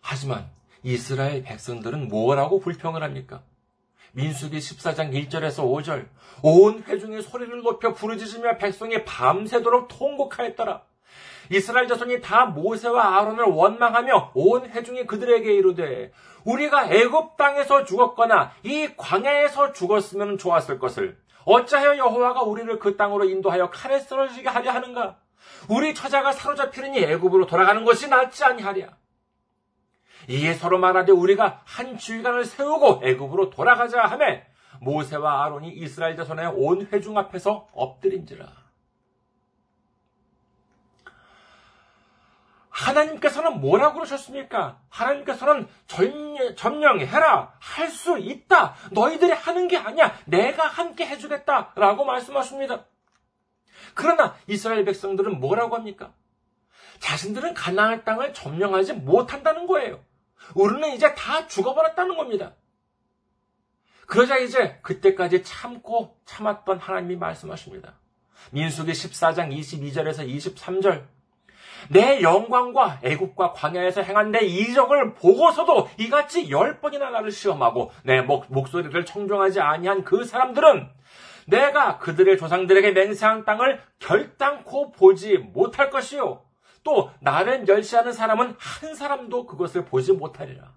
하지만 0.00 0.50
이스라엘 0.82 1.42
백성들은 1.42 2.08
뭐라고 2.08 2.58
불평을 2.60 3.02
합니까? 3.02 3.42
민수기 4.12 4.58
14장 4.58 5.12
1절에서 5.12 5.58
5절 5.58 6.08
온 6.42 6.82
회중이 6.82 7.22
소리를 7.22 7.62
높여 7.62 7.92
부르짖으며 7.92 8.58
백성이 8.58 9.04
밤새도록 9.04 9.88
통곡하였더라. 9.88 10.82
이스라엘 11.50 11.88
자손이 11.88 12.20
다 12.20 12.46
모세와 12.46 13.18
아론을 13.18 13.44
원망하며 13.44 14.32
온 14.34 14.70
회중이 14.70 15.06
그들에게 15.06 15.52
이르되 15.52 16.12
우리가 16.44 16.90
애굽 16.90 17.36
땅에서 17.36 17.84
죽었거나 17.84 18.52
이 18.62 18.88
광야에서 18.96 19.72
죽었으면 19.72 20.38
좋았을 20.38 20.78
것을 20.78 21.18
어찌하여 21.44 21.96
여호와가 21.98 22.42
우리를 22.42 22.78
그 22.78 22.96
땅으로 22.96 23.24
인도하여 23.24 23.70
칼에 23.70 23.98
쓰러지게 23.98 24.48
하려 24.48 24.70
하는가? 24.70 25.18
우리 25.68 25.94
처자가 25.94 26.32
사로잡히느니 26.32 26.98
애굽으로 26.98 27.46
돌아가는 27.46 27.84
것이 27.84 28.08
낫지 28.08 28.44
아니하랴. 28.44 28.88
이에 30.28 30.54
서로 30.54 30.78
말하되 30.78 31.12
우리가 31.12 31.62
한 31.64 31.96
지휘관을 31.98 32.44
세우고 32.44 33.00
애굽으로 33.02 33.50
돌아가자 33.50 34.02
하매 34.02 34.44
모세와 34.80 35.44
아론이 35.44 35.70
이스라엘 35.70 36.16
자손의 36.16 36.52
온 36.54 36.86
회중 36.92 37.18
앞에서 37.18 37.68
엎드린지라. 37.72 38.59
하나님께서는 42.70 43.60
뭐라고 43.60 43.94
그러셨습니까? 43.94 44.80
하나님께서는 44.88 45.68
점령 46.56 47.00
해라. 47.00 47.52
할 47.58 47.90
수 47.90 48.18
있다. 48.18 48.74
너희들이 48.92 49.32
하는 49.32 49.68
게 49.68 49.76
아니야. 49.76 50.16
내가 50.26 50.66
함께 50.66 51.06
해주겠다. 51.06 51.72
라고 51.74 52.04
말씀하십니다. 52.04 52.86
그러나 53.94 54.36
이스라엘 54.46 54.84
백성들은 54.84 55.40
뭐라고 55.40 55.74
합니까? 55.74 56.14
자신들은 57.00 57.54
가나안 57.54 58.04
땅을 58.04 58.32
점령하지 58.34 58.92
못한다는 58.94 59.66
거예요. 59.66 60.02
우리는 60.54 60.90
이제 60.90 61.14
다 61.14 61.46
죽어버렸다는 61.46 62.16
겁니다. 62.16 62.54
그러자 64.06 64.38
이제 64.38 64.78
그때까지 64.82 65.42
참고 65.42 66.18
참았던 66.24 66.78
하나님이 66.78 67.16
말씀하십니다. 67.16 67.98
민수기 68.52 68.92
14장 68.92 69.52
22절에서 69.56 70.26
23절 70.28 71.06
내 71.88 72.22
영광과 72.22 73.00
애국과 73.02 73.52
광야에서 73.52 74.02
행한 74.02 74.30
내 74.30 74.40
이적을 74.40 75.14
보고서도 75.14 75.88
이같이 75.98 76.50
열 76.50 76.80
번이나 76.80 77.10
나를 77.10 77.30
시험하고 77.30 77.90
내 78.04 78.20
목, 78.20 78.46
목소리를 78.48 79.04
청종하지 79.04 79.60
아니한 79.60 80.04
그 80.04 80.24
사람들은 80.24 80.88
내가 81.46 81.98
그들의 81.98 82.38
조상들에게 82.38 82.92
맹세한 82.92 83.44
땅을 83.44 83.80
결단코 83.98 84.92
보지 84.92 85.38
못할 85.38 85.90
것이요. 85.90 86.42
또 86.82 87.10
나를 87.20 87.64
멸시하는 87.64 88.12
사람은 88.12 88.56
한 88.58 88.94
사람도 88.94 89.46
그것을 89.46 89.84
보지 89.84 90.12
못하리라. 90.12 90.72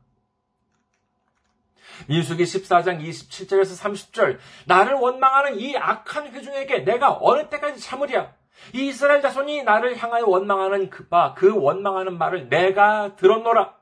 민수기 2.07 2.43
14장 2.43 2.99
27절에서 3.01 3.79
30절 3.81 4.39
나를 4.65 4.95
원망하는 4.95 5.59
이 5.59 5.77
악한 5.77 6.33
회중에게 6.33 6.79
내가 6.79 7.17
어느 7.21 7.49
때까지 7.49 7.79
참으랴? 7.79 8.33
이 8.73 8.87
이스라엘 8.87 9.21
자손이 9.21 9.63
나를 9.63 9.97
향하여 9.97 10.25
원망하는 10.25 10.89
그, 10.89 11.07
바, 11.07 11.33
그 11.33 11.55
원망하는 11.55 12.17
말을 12.17 12.49
내가 12.49 13.15
들었노라. 13.15 13.75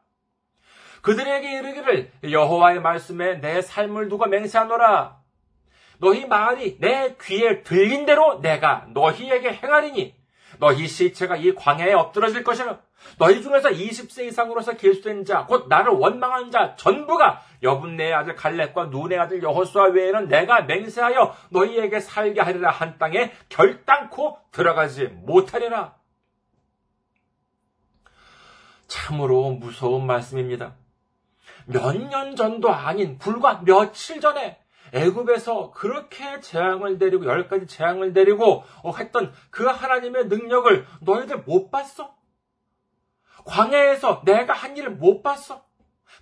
그들에게 1.01 1.59
이르기를 1.59 2.11
여호와의 2.29 2.81
말씀에 2.81 3.41
내 3.41 3.61
삶을 3.61 4.09
두고 4.09 4.27
맹세하노라. 4.27 5.19
너희 5.99 6.25
말이 6.25 6.79
내 6.79 7.15
귀에 7.21 7.61
들린 7.63 8.05
대로 8.05 8.39
내가 8.41 8.87
너희에게 8.93 9.53
행하리니 9.53 10.20
너희 10.61 10.87
시체가 10.87 11.37
이 11.37 11.55
광야에 11.55 11.91
엎드러질 11.93 12.43
것이라. 12.43 12.77
너희 13.17 13.41
중에서 13.41 13.69
20세 13.69 14.27
이상으로서 14.27 14.73
길수된 14.73 15.25
자, 15.25 15.47
곧 15.47 15.67
나를 15.67 15.93
원망한 15.93 16.51
자 16.51 16.75
전부가 16.75 17.41
여분네의 17.63 18.13
아들 18.13 18.35
갈렙과 18.35 18.85
눈의 18.85 19.17
아들 19.17 19.41
여호수아 19.41 19.85
외에는 19.85 20.27
내가 20.27 20.61
맹세하여 20.61 21.35
너희에게 21.49 21.99
살게 21.99 22.41
하리라 22.41 22.69
한 22.69 22.99
땅에 22.99 23.31
결단코 23.49 24.37
들어가지 24.51 25.05
못하리라. 25.05 25.95
참으로 28.87 29.53
무서운 29.53 30.05
말씀입니다. 30.05 30.75
몇 31.65 31.95
년 31.95 32.35
전도 32.35 32.69
아닌 32.71 33.17
불과 33.17 33.61
며칠 33.65 34.21
전에 34.21 34.60
애굽에서 34.93 35.71
그렇게 35.71 36.39
재앙을 36.41 36.97
내리고 36.97 37.25
열 37.25 37.47
가지 37.47 37.67
재앙을 37.67 38.13
내리고 38.13 38.63
어, 38.83 38.95
했던 38.97 39.33
그 39.49 39.65
하나님의 39.65 40.27
능력을 40.27 40.85
너희들 41.01 41.43
못 41.43 41.71
봤어? 41.71 42.15
광야에서 43.45 44.21
내가 44.25 44.53
한 44.53 44.77
일을 44.77 44.91
못 44.91 45.21
봤어? 45.23 45.65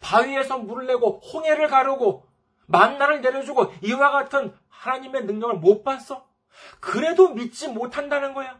바위에서 0.02 0.60
물을 0.60 0.88
내고 0.88 1.20
홍해를 1.20 1.68
가르고 1.68 2.28
만나를 2.68 3.22
내려주고 3.22 3.74
이와 3.82 4.12
같은 4.12 4.54
하나님의 4.70 5.26
능력을 5.26 5.56
못 5.56 5.84
봤어? 5.84 6.28
그래도 6.80 7.30
믿지 7.30 7.68
못한다는 7.68 8.34
거야. 8.34 8.60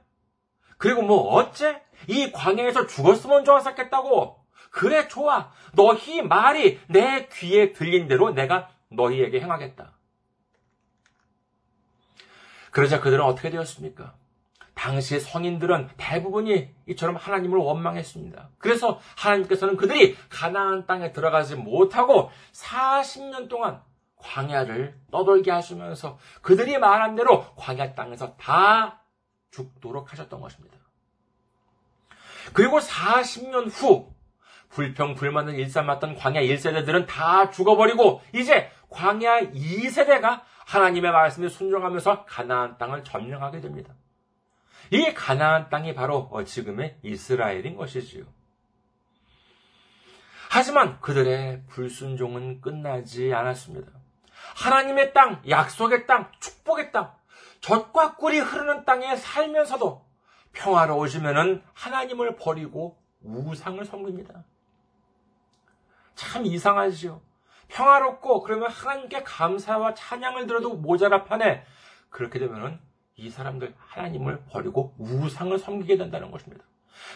그리고 0.78 1.02
뭐 1.02 1.34
어째? 1.36 1.82
이 2.08 2.32
광야에서 2.32 2.88
죽었으면 2.88 3.46
좋았었겠다고. 3.46 4.40
그래 4.72 5.08
좋아. 5.08 5.52
너희 5.74 6.22
말이 6.22 6.80
내 6.88 7.28
귀에 7.32 7.74
들린 7.74 8.08
대로 8.08 8.32
내가 8.32 8.70
너희에게 8.90 9.42
행하겠다. 9.42 9.99
그러자 12.72 13.00
그들은 13.00 13.24
어떻게 13.24 13.50
되었습니까? 13.50 14.14
당시 14.74 15.20
성인들은 15.20 15.90
대부분이 15.98 16.74
이처럼 16.88 17.18
하나님을 17.18 17.58
원망했습니다. 17.58 18.52
그래서 18.60 19.00
하나님께서는 19.18 19.76
그들이 19.76 20.16
가나안 20.30 20.86
땅에 20.86 21.12
들어가지 21.12 21.56
못하고 21.56 22.32
40년 22.54 23.50
동안 23.50 23.82
광야를 24.16 24.98
떠돌게 25.12 25.52
하시면서 25.52 26.18
그들이 26.42 26.78
말한 26.78 27.16
대로 27.16 27.54
광야 27.56 27.94
땅에서 27.94 28.36
다 28.38 29.02
죽도록 29.52 30.12
하셨던 30.12 30.40
것입니다. 30.40 30.78
그리고 32.54 32.80
40년 32.80 33.70
후 33.70 34.14
불평 34.70 35.16
불만을 35.16 35.56
일삼았던 35.60 36.16
광야 36.16 36.42
1세대들은 36.42 37.08
다 37.08 37.50
죽어버리고 37.50 38.22
이제 38.34 38.72
광야 38.90 39.52
2세대가 39.52 40.42
하나님의 40.70 41.12
말씀에 41.12 41.50
순종하면서 41.50 42.26
가나안 42.26 42.78
땅을 42.78 43.04
점령하게 43.04 43.60
됩니다. 43.60 43.96
이 44.92 45.14
가나안 45.16 45.70
땅이 45.70 45.96
바로 45.96 46.30
지금의 46.46 47.00
이스라엘인 47.02 47.76
것이지요. 47.76 48.26
하지만 50.52 51.00
그들의 51.02 51.64
불순종은 51.70 52.62
끝나지 52.62 53.34
않았습니다. 53.34 53.92
하나님의 54.58 55.14
땅, 55.14 55.42
약속의 55.50 56.06
땅, 56.06 56.32
축복의 56.40 56.92
땅, 56.92 57.16
젖과 57.62 58.16
꿀이 58.18 58.40
흐르는 58.40 58.86
땅에 58.86 59.16
살면서도 59.16 60.06
평화로워지면은 60.54 61.64
하나님을 61.74 62.36
버리고 62.36 63.02
우상을 63.24 63.84
섬깁니다. 63.84 64.44
참 66.14 66.46
이상하지요. 66.46 67.22
평화롭고 67.70 68.42
그러면 68.44 68.70
하나님께 68.70 69.24
감사와 69.24 69.94
찬양을 69.94 70.48
들어도 70.48 70.76
모자라 70.76 71.24
판에 71.24 71.64
그렇게 72.10 72.40
되면은 72.40 72.80
이 73.16 73.30
사람들 73.30 73.76
하나님을 73.78 74.44
버리고 74.52 74.96
우상을 74.98 75.58
섬기게 75.58 75.98
된다는 75.98 76.32
것입니다. 76.32 76.64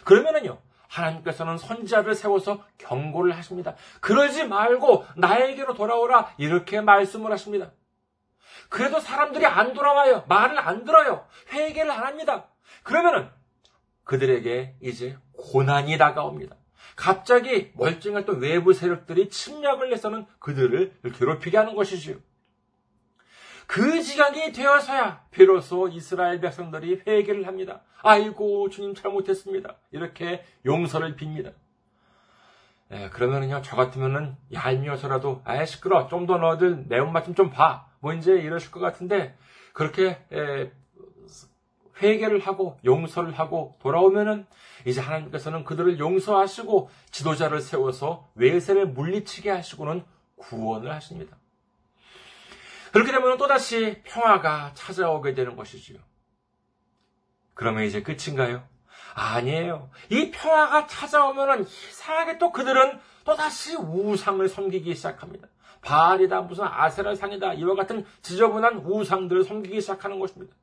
그러면은요. 0.03 0.59
하나님께서는 0.87 1.57
선지자를 1.57 2.13
세워서 2.13 2.63
경고를 2.77 3.35
하십니다. 3.35 3.75
그러지 3.99 4.45
말고 4.45 5.05
나에게로 5.15 5.73
돌아오라 5.73 6.35
이렇게 6.37 6.81
말씀을 6.81 7.31
하십니다. 7.31 7.71
그래도 8.69 8.99
사람들이 8.99 9.45
안 9.45 9.73
돌아와요. 9.73 10.23
말을 10.27 10.59
안 10.59 10.85
들어요. 10.85 11.25
회개를 11.51 11.89
안 11.89 12.03
합니다. 12.03 12.47
그러면은 12.83 13.29
그들에게 14.03 14.75
이제 14.81 15.17
고난이 15.35 15.97
다가옵니다. 15.97 16.55
갑자기 16.95 17.71
멀쩡했던 17.75 18.39
외부 18.39 18.73
세력들이 18.73 19.29
침략을 19.29 19.91
해서는 19.91 20.25
그들을 20.39 20.93
괴롭히게 21.13 21.57
하는 21.57 21.75
것이지요. 21.75 22.17
그 23.67 24.01
지각이 24.01 24.51
되어서야 24.51 25.25
비로소 25.31 25.87
이스라엘 25.87 26.39
백성들이 26.41 27.03
회개를 27.07 27.47
합니다. 27.47 27.81
아이고 28.01 28.69
주님 28.69 28.93
잘못했습니다. 28.93 29.77
이렇게 29.91 30.43
용서를 30.65 31.15
빕니다. 31.15 31.53
예, 32.91 33.09
그러면은요 33.09 33.61
저 33.63 33.75
같으면은 33.75 34.35
얄미워서라도 34.53 35.41
아예 35.45 35.65
시끄러 35.65 36.07
좀 36.07 36.27
더 36.27 36.37
너희들 36.37 36.85
매운맛 36.89 37.25
좀 37.25 37.35
좀 37.35 37.49
봐. 37.49 37.87
뭐 37.99 38.13
이제 38.13 38.33
이러실 38.33 38.69
것 38.71 38.79
같은데 38.81 39.35
그렇게 39.73 40.23
에, 40.31 40.71
회개를 42.01 42.39
하고 42.39 42.79
용서를 42.85 43.37
하고 43.37 43.75
돌아오면은 43.79 44.45
이제 44.85 44.99
하나님께서는 45.01 45.63
그들을 45.63 45.99
용서하시고 45.99 46.89
지도자를 47.11 47.61
세워서 47.61 48.29
외세를 48.35 48.87
물리치게 48.87 49.49
하시고는 49.49 50.03
구원을 50.35 50.91
하십니다. 50.91 51.37
그렇게 52.91 53.11
되면 53.11 53.37
또다시 53.37 54.01
평화가 54.03 54.71
찾아오게 54.75 55.33
되는 55.33 55.55
것이지요. 55.55 55.99
그러면 57.53 57.83
이제 57.83 58.03
끝인가요? 58.03 58.67
아니에요. 59.15 59.89
이 60.09 60.31
평화가 60.31 60.87
찾아오면은 60.87 61.61
이상하게 61.67 62.37
또 62.37 62.51
그들은 62.51 62.99
또다시 63.25 63.75
우상을 63.75 64.47
섬기기 64.47 64.95
시작합니다. 64.95 65.47
바알이다, 65.81 66.41
무슨 66.41 66.65
아세라 66.65 67.13
상이다, 67.15 67.53
이와 67.53 67.75
같은 67.75 68.05
지저분한 68.21 68.77
우상들을 68.85 69.43
섬기기 69.43 69.81
시작하는 69.81 70.19
것입니다. 70.19 70.55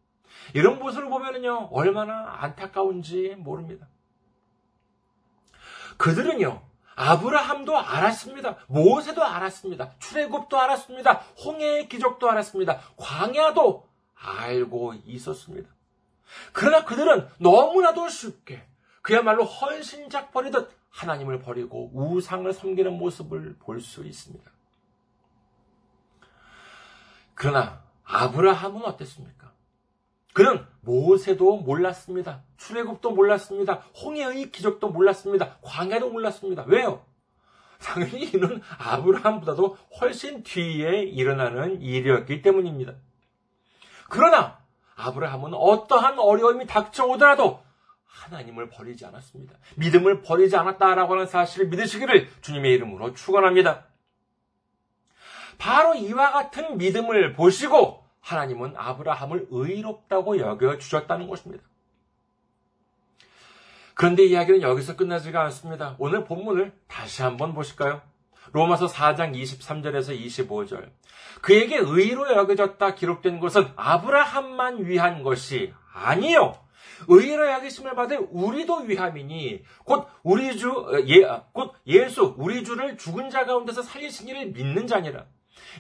이런 0.54 0.78
모습을 0.78 1.08
보면은요, 1.08 1.68
얼마나 1.72 2.38
안타까운지 2.42 3.36
모릅니다. 3.38 3.86
그들은요, 5.96 6.62
아브라함도 6.96 7.78
알았습니다. 7.78 8.56
모세도 8.68 9.24
알았습니다. 9.24 9.94
출애굽도 9.98 10.58
알았습니다. 10.58 11.12
홍해의 11.44 11.88
기적도 11.88 12.30
알았습니다. 12.30 12.80
광야도 12.96 13.88
알고 14.14 14.94
있었습니다. 15.06 15.70
그러나 16.52 16.84
그들은 16.84 17.28
너무나도 17.38 18.08
쉽게 18.08 18.66
그야말로 19.02 19.44
헌신작 19.44 20.30
버리듯 20.32 20.70
하나님을 20.90 21.40
버리고 21.40 21.90
우상을 21.94 22.52
섬기는 22.52 22.92
모습을 22.92 23.56
볼 23.58 23.80
수 23.80 24.04
있습니다. 24.04 24.50
그러나 27.34 27.82
아브라함은 28.04 28.82
어땠습니까? 28.84 29.39
그는 30.32 30.64
모세도 30.82 31.58
몰랐습니다. 31.58 32.42
출애굽도 32.56 33.10
몰랐습니다. 33.12 33.82
홍해의 34.02 34.50
기적도 34.52 34.88
몰랐습니다. 34.90 35.58
광야도 35.62 36.10
몰랐습니다. 36.10 36.64
왜요? 36.66 37.04
당연히 37.80 38.24
이는 38.24 38.60
아브라함보다도 38.78 39.76
훨씬 40.00 40.42
뒤에 40.42 41.02
일어나는 41.02 41.80
일이었기 41.80 42.42
때문입니다. 42.42 42.94
그러나 44.08 44.58
아브라함은 44.96 45.54
어떠한 45.54 46.18
어려움이 46.18 46.66
닥쳐오더라도 46.66 47.62
하나님을 48.06 48.68
버리지 48.68 49.06
않았습니다. 49.06 49.54
믿음을 49.76 50.20
버리지 50.20 50.56
않았다라고 50.56 51.14
하는 51.14 51.26
사실을 51.26 51.68
믿으시기를 51.68 52.28
주님의 52.42 52.72
이름으로 52.74 53.14
축원합니다. 53.14 53.86
바로 55.58 55.94
이와 55.94 56.32
같은 56.32 56.76
믿음을 56.76 57.32
보시고 57.32 57.99
하나님은 58.20 58.74
아브라함을 58.76 59.48
의롭다고 59.50 60.38
여겨 60.38 60.78
주셨다는 60.78 61.28
것입니다. 61.28 61.64
그런데 63.94 64.24
이야기는 64.24 64.62
여기서 64.62 64.96
끝나지가 64.96 65.42
않습니다. 65.44 65.94
오늘 65.98 66.24
본문을 66.24 66.72
다시 66.86 67.22
한번 67.22 67.52
보실까요? 67.52 68.00
로마서 68.52 68.86
4장 68.86 69.34
23절에서 69.34 70.18
25절. 70.18 70.90
그에게 71.42 71.76
의로 71.76 72.30
여겨졌다 72.32 72.94
기록된 72.94 73.40
것은 73.40 73.68
아브라함만 73.76 74.86
위한 74.86 75.22
것이 75.22 75.72
아니요. 75.92 76.54
의로 77.08 77.50
여기심을 77.50 77.94
받을 77.94 78.26
우리도 78.30 78.82
위함이니 78.82 79.64
곧 79.84 80.06
우리 80.22 80.56
주 80.56 80.72
예, 81.08 81.26
곧 81.52 81.74
예수 81.86 82.34
우리 82.36 82.64
주를 82.64 82.96
죽은 82.96 83.30
자 83.30 83.46
가운데서 83.46 83.82
살리신 83.82 84.28
이를 84.28 84.46
믿는 84.46 84.86
자니라. 84.86 85.26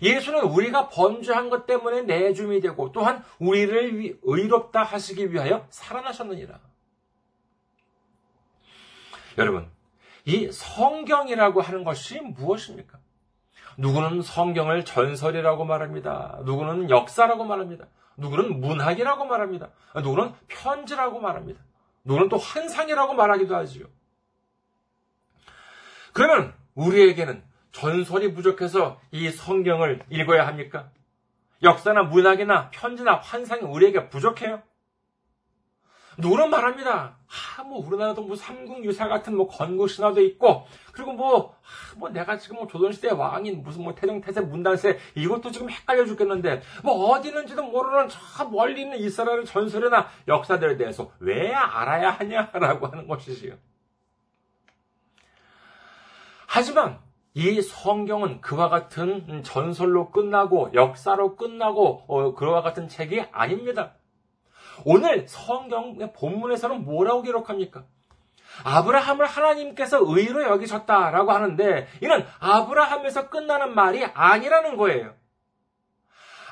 예수는 0.02 0.42
우리가 0.42 0.88
번주한 0.88 1.50
것 1.50 1.66
때문에 1.66 2.02
내줌이 2.02 2.60
되고 2.60 2.92
또한 2.92 3.22
우리를 3.38 4.18
의롭다 4.22 4.82
하시기 4.82 5.32
위하여 5.32 5.66
살아나셨느니라. 5.70 6.58
여러분, 9.38 9.70
이 10.24 10.50
성경이라고 10.50 11.60
하는 11.60 11.84
것이 11.84 12.20
무엇입니까? 12.20 12.98
누구는 13.76 14.22
성경을 14.22 14.84
전설이라고 14.84 15.64
말합니다. 15.64 16.40
누구는 16.44 16.90
역사라고 16.90 17.44
말합니다. 17.44 17.86
누구는 18.16 18.60
문학이라고 18.60 19.24
말합니다. 19.24 19.70
누구는 19.96 20.34
편지라고 20.48 21.20
말합니다. 21.20 21.60
누구는 22.04 22.28
또 22.28 22.36
환상이라고 22.36 23.14
말하기도 23.14 23.56
하지요. 23.56 23.86
그러면 26.12 26.54
우리에게는 26.74 27.42
전설이 27.72 28.34
부족해서 28.34 29.00
이 29.10 29.30
성경을 29.30 30.04
읽어야 30.10 30.46
합니까? 30.46 30.90
역사나 31.62 32.04
문학이나 32.04 32.70
편지나 32.70 33.16
환상이 33.16 33.62
우리에게 33.62 34.08
부족해요? 34.08 34.62
누구는 36.18 36.50
말합니다. 36.50 37.16
아, 37.58 37.62
뭐, 37.62 37.86
우리나라도 37.86 38.22
뭐 38.22 38.36
삼국유사 38.36 39.08
같은 39.08 39.36
뭐 39.36 39.48
건국신화도 39.48 40.20
있고, 40.22 40.66
그리고 40.92 41.12
뭐, 41.12 41.56
아, 41.62 41.96
뭐 41.96 42.08
내가 42.10 42.36
지금 42.36 42.56
뭐 42.56 42.66
조선시대 42.66 43.10
왕인, 43.10 43.62
무슨 43.62 43.84
뭐 43.84 43.94
태종태세 43.94 44.40
문단세, 44.42 44.98
이것도 45.14 45.50
지금 45.50 45.70
헷갈려 45.70 46.04
죽겠는데, 46.04 46.62
뭐 46.82 47.10
어디 47.10 47.28
있는지도 47.28 47.62
모르는 47.62 48.08
저 48.08 48.44
멀리 48.46 48.82
있는 48.82 48.98
이스라엘 48.98 49.44
전설이나 49.44 50.08
역사들에 50.28 50.76
대해서 50.76 51.12
왜 51.20 51.52
알아야 51.52 52.10
하냐라고 52.10 52.88
하는 52.88 53.06
것이지요. 53.06 53.54
하지만, 56.46 56.98
이 57.34 57.62
성경은 57.62 58.40
그와 58.40 58.68
같은 58.68 59.42
전설로 59.44 60.10
끝나고 60.10 60.72
역사로 60.74 61.36
끝나고 61.36 62.04
어, 62.08 62.34
그와 62.34 62.62
같은 62.62 62.88
책이 62.88 63.22
아닙니다. 63.30 63.94
오늘 64.84 65.28
성경의 65.28 66.12
본문에서는 66.12 66.84
뭐라고 66.84 67.22
기록합니까? 67.22 67.84
아브라함을 68.64 69.26
하나님께서 69.26 70.00
의로 70.02 70.42
여기셨다라고 70.42 71.30
하는데 71.30 71.86
이는 72.02 72.26
아브라함에서 72.40 73.30
끝나는 73.30 73.74
말이 73.74 74.04
아니라는 74.04 74.76
거예요. 74.76 75.14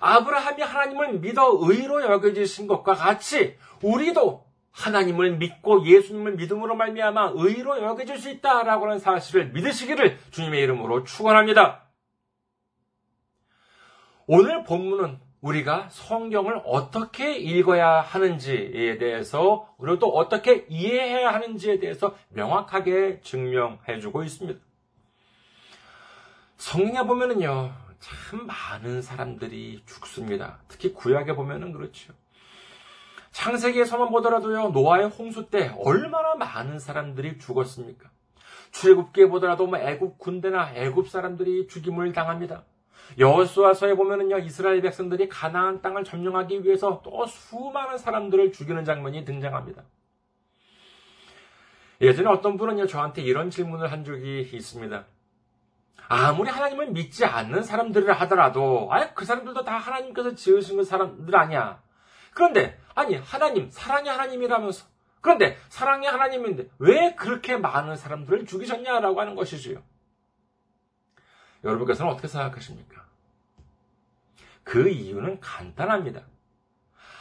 아브라함이 0.01 0.62
하나님을 0.62 1.19
믿어 1.19 1.59
의로 1.61 2.03
여겨지신 2.03 2.69
것과 2.69 2.95
같이 2.95 3.59
우리도 3.83 4.47
하나님을 4.79 5.37
믿고 5.38 5.85
예수님을 5.85 6.37
믿음으로 6.37 6.77
말미암아 6.77 7.33
의로 7.35 7.83
여겨질 7.83 8.19
수 8.19 8.31
있다라고 8.31 8.87
하는 8.87 8.99
사실을 8.99 9.49
믿으시기를 9.51 10.19
주님의 10.31 10.62
이름으로 10.62 11.05
축원합니다. 11.05 11.83
오늘 14.27 14.62
본문은 14.62 15.19
우리가 15.41 15.88
성경을 15.91 16.62
어떻게 16.64 17.37
읽어야 17.37 18.01
하는지에 18.01 18.99
대해서 18.99 19.75
그리고 19.81 19.99
또 19.99 20.09
어떻게 20.09 20.67
이해해야 20.69 21.33
하는지에 21.33 21.79
대해서 21.79 22.17
명확하게 22.31 23.21
증명해 23.23 24.01
주고 24.01 24.23
있습니다. 24.23 24.61
성경에 26.57 27.07
보면은요, 27.07 27.73
참 28.01 28.47
많은 28.47 29.01
사람들이 29.01 29.83
죽습니다. 29.87 30.59
특히 30.67 30.93
구약에 30.93 31.35
보면은 31.35 31.73
그렇죠. 31.73 32.12
창세기에서만 33.38 34.11
보더라도요, 34.11 34.70
노아의 34.70 35.11
홍수 35.11 35.48
때 35.48 35.72
얼마나 35.79 36.35
많은 36.35 36.81
사람들이 36.81 37.38
죽었습니까? 37.38 38.11
출애굽기에 38.72 39.29
보더라도 39.29 39.68
뭐 39.68 39.79
애굽 39.79 40.18
군대나 40.18 40.72
애굽 40.74 41.09
사람들이 41.09 41.68
죽임을 41.68 42.12
당합니다. 42.12 42.64
여호수아서에 43.16 43.94
보면은요 43.94 44.38
이스라엘 44.38 44.83
백성들이 44.83 45.29
가나안 45.29 45.83
땅을 45.83 46.03
점령하기 46.03 46.64
위해서 46.64 47.01
또 47.05 47.27
수많은 47.27 47.96
사람들을 47.96 48.51
죽이는 48.51 48.85
장면이 48.85 49.24
등장합니다. 49.24 49.85
예전에 52.01 52.29
어떤 52.29 52.57
분은 52.57 52.88
저한테 52.88 53.22
이런 53.22 53.51
질문을 53.51 53.92
한 53.92 54.05
적이 54.05 54.51
있습니다. 54.53 55.05
아무리 56.09 56.51
하나님을 56.51 56.90
믿지 56.90 57.24
않는 57.24 57.62
사람들을 57.62 58.12
하더라도, 58.20 58.88
아예 58.90 59.12
그 59.14 59.24
사람들도 59.24 59.62
다 59.62 59.77
하나님께서 59.77 60.35
지으신 60.35 60.79
그 60.79 60.85
사람들 60.85 61.37
아니야. 61.37 61.81
그런데, 62.35 62.79
아니, 62.98 63.14
하나님, 63.14 63.70
사랑의 63.70 64.11
하나님이라면서. 64.11 64.87
그런데, 65.20 65.56
사랑의 65.68 66.11
하나님인데, 66.11 66.68
왜 66.80 67.14
그렇게 67.14 67.56
많은 67.56 67.94
사람들을 67.94 68.44
죽이셨냐라고 68.44 69.20
하는 69.20 69.37
것이지요. 69.37 69.80
여러분께서는 71.62 72.11
어떻게 72.11 72.26
생각하십니까? 72.26 73.04
그 74.64 74.88
이유는 74.88 75.38
간단합니다. 75.38 76.22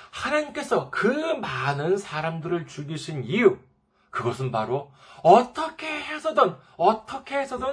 하나님께서 0.09 0.89
그 0.89 1.07
많은 1.07 1.97
사람들을 1.97 2.65
죽이신 2.65 3.23
이유, 3.25 3.59
그것은 4.09 4.51
바로 4.51 4.91
어떻게 5.21 5.87
해서든, 5.87 6.55
어떻게 6.77 7.37
해서든 7.37 7.67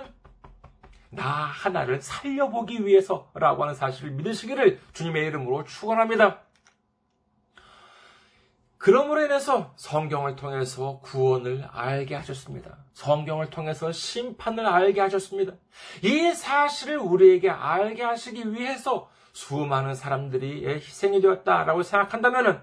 나 1.08 1.24
하나를 1.24 2.02
살려보기 2.02 2.84
위해서라고 2.84 3.62
하는 3.62 3.74
사실을 3.74 4.10
믿으시기를 4.10 4.78
주님의 4.92 5.26
이름으로 5.26 5.64
축원합니다. 5.64 6.43
그러므로 8.78 9.24
인해서 9.24 9.72
성경을 9.76 10.36
통해서 10.36 11.00
구원을 11.02 11.66
알게 11.72 12.14
하셨습니다. 12.16 12.76
성경을 12.92 13.50
통해서 13.50 13.92
심판을 13.92 14.66
알게 14.66 15.00
하셨습니다. 15.00 15.54
이 16.02 16.32
사실을 16.32 16.98
우리에게 16.98 17.48
알게 17.48 18.02
하시기 18.02 18.52
위해서 18.52 19.08
수많은 19.32 19.94
사람들이 19.94 20.66
희생이 20.66 21.20
되었다라고 21.20 21.82
생각한다면 21.82 22.62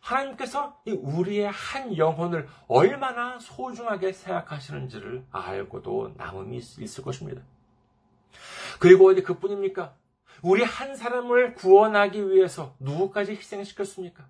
하나님께서 0.00 0.80
우리의 0.86 1.50
한 1.50 1.96
영혼을 1.96 2.48
얼마나 2.68 3.38
소중하게 3.40 4.12
생각하시는지를 4.12 5.24
알고도 5.30 6.14
남음이 6.16 6.56
있을 6.56 7.04
것입니다. 7.04 7.42
그리고 8.78 9.08
어디 9.08 9.22
그뿐입니까? 9.22 9.94
우리 10.42 10.62
한 10.62 10.94
사람을 10.94 11.54
구원하기 11.54 12.30
위해서 12.30 12.76
누구까지 12.78 13.32
희생시켰습니까? 13.32 14.24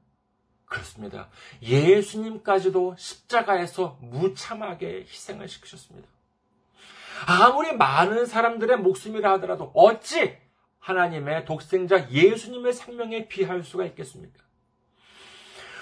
그렇습니다. 0.69 1.29
예수님까지도 1.63 2.95
십자가에서 2.99 3.99
무참하게 4.01 5.07
희생을 5.09 5.49
시키셨습니다. 5.49 6.09
아무리 7.27 7.73
많은 7.73 8.27
사람들의 8.27 8.79
목숨이라 8.79 9.33
하더라도 9.35 9.73
어찌 9.75 10.37
하나님의 10.79 11.45
독생자 11.45 12.09
예수님의 12.11 12.73
생명에 12.73 13.29
비할 13.29 13.63
수가 13.63 13.85
있겠습니까? 13.87 14.45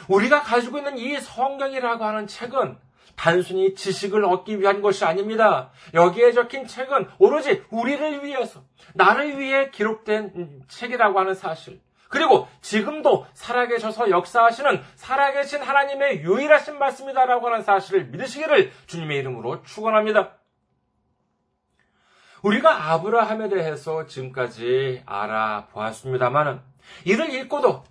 우리가 0.09 0.43
가지고 0.43 0.79
있는 0.79 0.99
이 0.99 1.19
성경이라고 1.21 2.05
하는 2.05 2.27
책은 2.27 2.79
단순히 3.17 3.75
지식을 3.75 4.25
얻기 4.25 4.61
위한 4.61 4.83
것이 4.83 5.05
아닙니다. 5.05 5.73
여기에 5.95 6.33
적힌 6.33 6.67
책은 6.67 7.09
오로지 7.19 7.65
우리를 7.71 8.25
위해서, 8.25 8.63
나를 8.95 9.39
위해 9.39 9.71
기록된 9.71 10.65
책이라고 10.69 11.19
하는 11.19 11.35
사실. 11.35 11.81
그리고 12.17 12.49
지금도 12.63 13.27
살아계셔서 13.35 14.09
역사하시는 14.09 14.83
살아계신 14.95 15.61
하나님의 15.63 16.23
유일하신 16.23 16.79
말씀이다라고 16.79 17.49
하는 17.49 17.63
사실을 17.63 18.07
믿으시기를 18.07 18.73
주님의 18.87 19.19
이름으로 19.19 19.63
축원합니다. 19.65 20.33
우리가 22.41 22.93
아브라함에 22.93 23.51
대해서 23.51 24.07
지금까지 24.07 25.03
알아보았습니다만은 25.05 26.63
이를 27.05 27.35
읽고도 27.35 27.85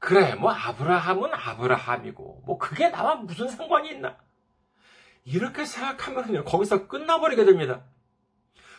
그래 0.00 0.34
뭐 0.34 0.50
아브라함은 0.50 1.30
아브라함이고 1.32 2.42
뭐 2.44 2.58
그게 2.58 2.88
나와 2.88 3.14
무슨 3.14 3.46
상관이 3.46 3.90
있나 3.90 4.16
이렇게 5.24 5.64
생각하면요 5.64 6.42
거기서 6.42 6.88
끝나버리게 6.88 7.44
됩니다. 7.44 7.82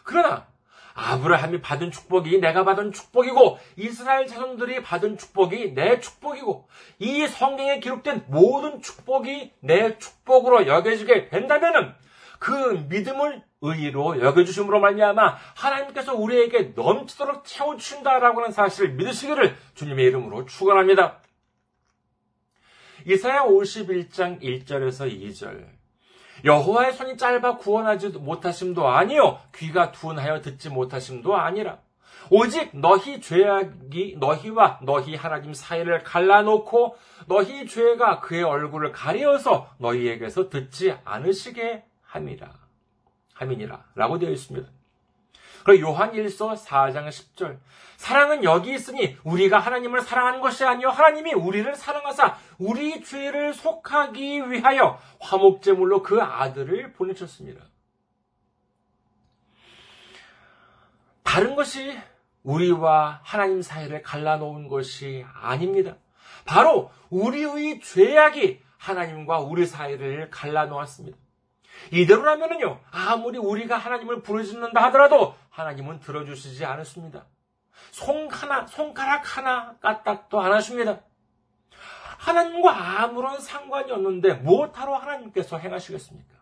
그러나 0.03 0.50
아브라함이 0.93 1.61
받은 1.61 1.91
축복이 1.91 2.39
내가 2.39 2.63
받은 2.63 2.91
축복이고 2.91 3.59
이스라엘 3.77 4.27
자손들이 4.27 4.81
받은 4.83 5.17
축복이 5.17 5.73
내 5.73 5.99
축복이고 5.99 6.67
이 6.99 7.27
성경에 7.27 7.79
기록된 7.79 8.25
모든 8.27 8.81
축복이 8.81 9.53
내 9.61 9.97
축복으로 9.97 10.67
여겨지게 10.67 11.29
된다면은 11.29 11.93
그 12.39 12.85
믿음을 12.89 13.43
의로 13.61 14.19
여겨주심으로 14.19 14.79
말미암아 14.79 15.37
하나님께서 15.55 16.15
우리에게 16.15 16.73
넘치도록 16.75 17.45
채워주신다라고 17.45 18.41
하는 18.41 18.51
사실을 18.51 18.93
믿으시기를 18.93 19.55
주님의 19.75 20.05
이름으로 20.05 20.45
축원합니다. 20.45 21.19
이사야 23.05 23.43
51장 23.43 24.41
1절에서 24.41 25.11
2절 25.11 25.80
여호와의 26.43 26.93
손이 26.93 27.17
짧아 27.17 27.57
구원하지 27.57 28.09
못하심도 28.09 28.87
아니요 28.87 29.39
귀가 29.55 29.91
둔하여 29.91 30.41
듣지 30.41 30.69
못하심도 30.69 31.35
아니라 31.35 31.79
오직 32.29 32.69
너희 32.73 33.19
죄악이 33.19 34.15
너희와 34.19 34.79
너희 34.83 35.15
하나님 35.15 35.53
사이를 35.53 36.03
갈라놓고 36.03 36.95
너희 37.27 37.67
죄가 37.67 38.21
그의 38.21 38.43
얼굴을 38.43 38.93
가리어서 38.93 39.69
너희에게서 39.79 40.49
듣지 40.49 40.95
않으시게 41.03 41.83
함이라. 42.03 42.49
함이니라. 43.33 43.83
라고 43.95 44.17
되어 44.19 44.29
있습니다. 44.29 44.69
그리고 45.63 45.89
요한 45.89 46.11
1서 46.11 46.57
4장 46.57 47.07
10절. 47.07 47.59
사랑은 47.97 48.43
여기 48.43 48.73
있으니 48.73 49.15
우리가 49.23 49.59
하나님을 49.59 50.01
사랑하는 50.01 50.41
것이 50.41 50.65
아니요 50.65 50.89
하나님이 50.89 51.35
우리를 51.35 51.75
사랑하사 51.75 52.35
우리 52.57 53.03
죄를 53.03 53.53
속하기 53.53 54.49
위하여 54.49 54.99
화목제물로 55.19 56.01
그 56.01 56.19
아들을 56.19 56.93
보내셨습니다. 56.93 57.63
다른 61.21 61.55
것이 61.55 61.95
우리와 62.43 63.21
하나님 63.23 63.61
사이를 63.61 64.01
갈라놓은 64.01 64.67
것이 64.67 65.23
아닙니다. 65.33 65.95
바로 66.45 66.91
우리의 67.09 67.81
죄악이 67.81 68.61
하나님과 68.77 69.39
우리 69.39 69.65
사이를 69.67 70.31
갈라놓았습니다. 70.31 71.17
이대로라면요, 71.91 72.79
아무리 72.91 73.37
우리가 73.37 73.77
하나님을 73.77 74.21
부르짖는다 74.21 74.81
하더라도 74.85 75.35
하나님은 75.49 75.99
들어주시지 75.99 76.65
않았습니다. 76.65 77.25
손 77.91 78.29
하나, 78.31 78.65
손가락 78.67 79.37
하나 79.37 79.75
까딱도 79.79 80.39
안 80.39 80.53
하십니다. 80.53 81.01
하나님과 82.17 83.01
아무런 83.01 83.39
상관이 83.39 83.91
없는데 83.91 84.35
무엇하러 84.35 84.95
하나님께서 84.95 85.57
행하시겠습니까? 85.57 86.35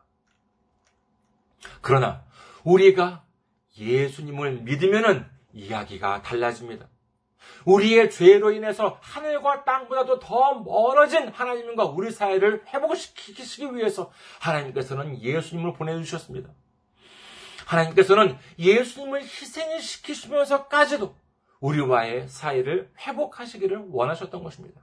그러나 1.82 2.26
우리가 2.64 3.24
예수님을 3.78 4.62
믿으면은 4.62 5.26
이야기가 5.54 6.22
달라집니다. 6.22 6.88
우리의 7.66 8.10
죄로 8.10 8.52
인해서 8.52 8.98
하늘과 9.02 9.64
땅보다도 9.64 10.20
더 10.20 10.56
멀어진 10.56 11.28
하나님과 11.28 11.86
우리 11.86 12.12
사이를 12.12 12.64
회복시키기 12.68 13.76
위해서 13.76 14.12
하나님께서는 14.40 15.22
예수님을 15.22 15.74
보내주셨습니다. 15.74 16.50
하나님께서는 17.66 18.38
예수님을 18.58 19.22
희생시키시면서까지도 19.22 21.16
우리와의 21.60 22.28
사이를 22.28 22.92
회복하시기를 23.00 23.86
원하셨던 23.92 24.44
것입니다. 24.44 24.82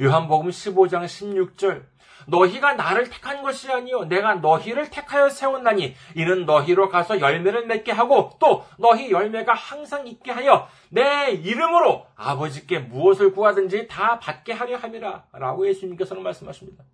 요한복음 0.00 0.50
15장 0.50 1.04
16절 1.04 1.86
너희가 2.26 2.74
나를 2.74 3.08
택한 3.08 3.42
것이 3.42 3.70
아니요 3.70 4.04
내가 4.04 4.36
너희를 4.36 4.90
택하여 4.90 5.28
세웠나니 5.28 5.94
이는 6.14 6.46
너희로 6.46 6.88
가서 6.88 7.20
열매를 7.20 7.66
맺게 7.66 7.92
하고 7.92 8.32
또 8.40 8.64
너희 8.78 9.10
열매가 9.10 9.54
항상 9.54 10.06
있게 10.06 10.32
하여 10.32 10.68
내 10.88 11.30
이름으로 11.30 12.06
아버지께 12.16 12.80
무엇을 12.80 13.32
구하든지 13.32 13.88
다 13.88 14.18
받게 14.18 14.52
하려 14.52 14.76
함이라 14.76 15.24
라고 15.32 15.66
예수님께서는 15.68 16.22
말씀하십니다. 16.22 16.84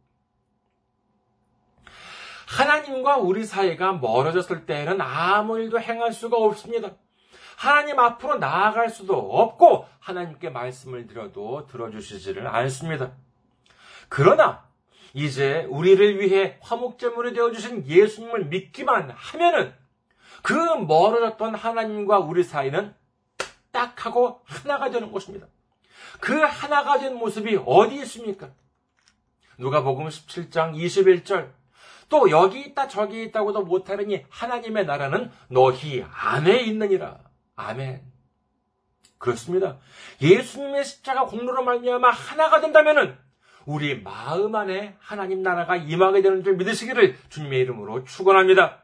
하나님과 2.46 3.16
우리 3.16 3.44
사이가 3.44 3.94
멀어졌을 3.94 4.66
때에는 4.66 5.00
아무 5.00 5.58
일도 5.58 5.80
행할 5.80 6.12
수가 6.12 6.37
없습니다. 6.37 6.90
하나님 7.56 7.98
앞으로 7.98 8.38
나아갈 8.38 8.90
수도 8.90 9.16
없고 9.16 9.87
하나님께 10.00 10.50
말씀을 10.50 11.06
드려도 11.06 11.66
들어주시지를 11.68 12.46
않습니다. 12.46 13.12
그러나 14.08 14.64
이제 15.14 15.66
우리를 15.68 16.20
위해 16.20 16.59
화목제물이 16.61 17.35
되어주신 17.35 17.87
예수님을 17.87 18.46
믿기만 18.46 19.11
하면은 19.11 19.75
그 20.42 20.55
멀어졌던 20.55 21.55
하나님과 21.55 22.18
우리 22.18 22.42
사이는 22.42 22.94
딱 23.70 24.05
하고 24.05 24.40
하나가 24.44 24.90
되는 24.90 25.12
것입니다. 25.12 25.46
그 26.20 26.40
하나가 26.40 26.98
된 26.98 27.16
모습이 27.16 27.59
어디 27.66 27.96
있습니까? 28.03 28.51
누가복음 29.59 30.09
17장 30.09 30.75
21절 30.75 31.51
또 32.09 32.31
여기 32.31 32.61
있다 32.61 32.88
저기 32.88 33.22
있다고도 33.25 33.62
못하느니 33.62 34.25
하나님의 34.29 34.85
나라는 34.87 35.31
너희 35.48 36.05
안에 36.12 36.61
있느니라. 36.62 37.18
아멘. 37.57 38.03
그렇습니다. 39.18 39.79
예수님의 40.20 40.85
십자가 40.85 41.27
공로로 41.27 41.64
말미암아 41.64 42.11
하나가 42.11 42.61
된다면은 42.61 43.16
우리 43.66 44.03
마음 44.03 44.55
안에 44.55 44.96
하나님 44.98 45.42
나라가 45.42 45.77
임하게 45.77 46.22
되는 46.22 46.42
줄 46.42 46.57
믿으시기를 46.57 47.16
주님의 47.29 47.61
이름으로 47.61 48.05
축원합니다. 48.05 48.83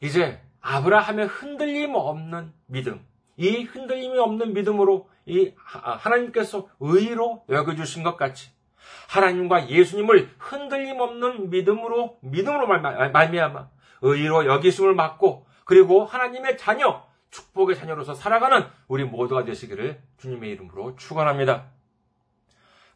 이제 0.00 0.40
아브라함의 0.60 1.26
흔들림 1.26 1.94
없는 1.94 2.52
믿음, 2.66 3.04
이 3.36 3.62
흔들림이 3.62 4.18
없는 4.18 4.54
믿음으로 4.54 5.08
이 5.26 5.52
하나님께서 5.56 6.68
의로 6.80 7.44
여겨주신 7.48 8.02
것 8.02 8.16
같이 8.16 8.50
하나님과 9.08 9.68
예수님을 9.68 10.30
흔들림 10.38 11.00
없는 11.00 11.50
믿음으로 11.50 12.18
믿음으로 12.22 12.66
말미암아 12.66 13.68
의로 14.02 14.46
여기심을 14.46 14.96
받고 14.96 15.46
그리고 15.64 16.04
하나님의 16.04 16.58
자녀 16.58 17.04
축복의 17.30 17.76
자녀로서 17.76 18.14
살아가는 18.14 18.66
우리 18.88 19.04
모두가 19.04 19.44
되시기를 19.44 20.00
주님의 20.18 20.50
이름으로 20.52 20.96
축원합니다. 20.96 21.75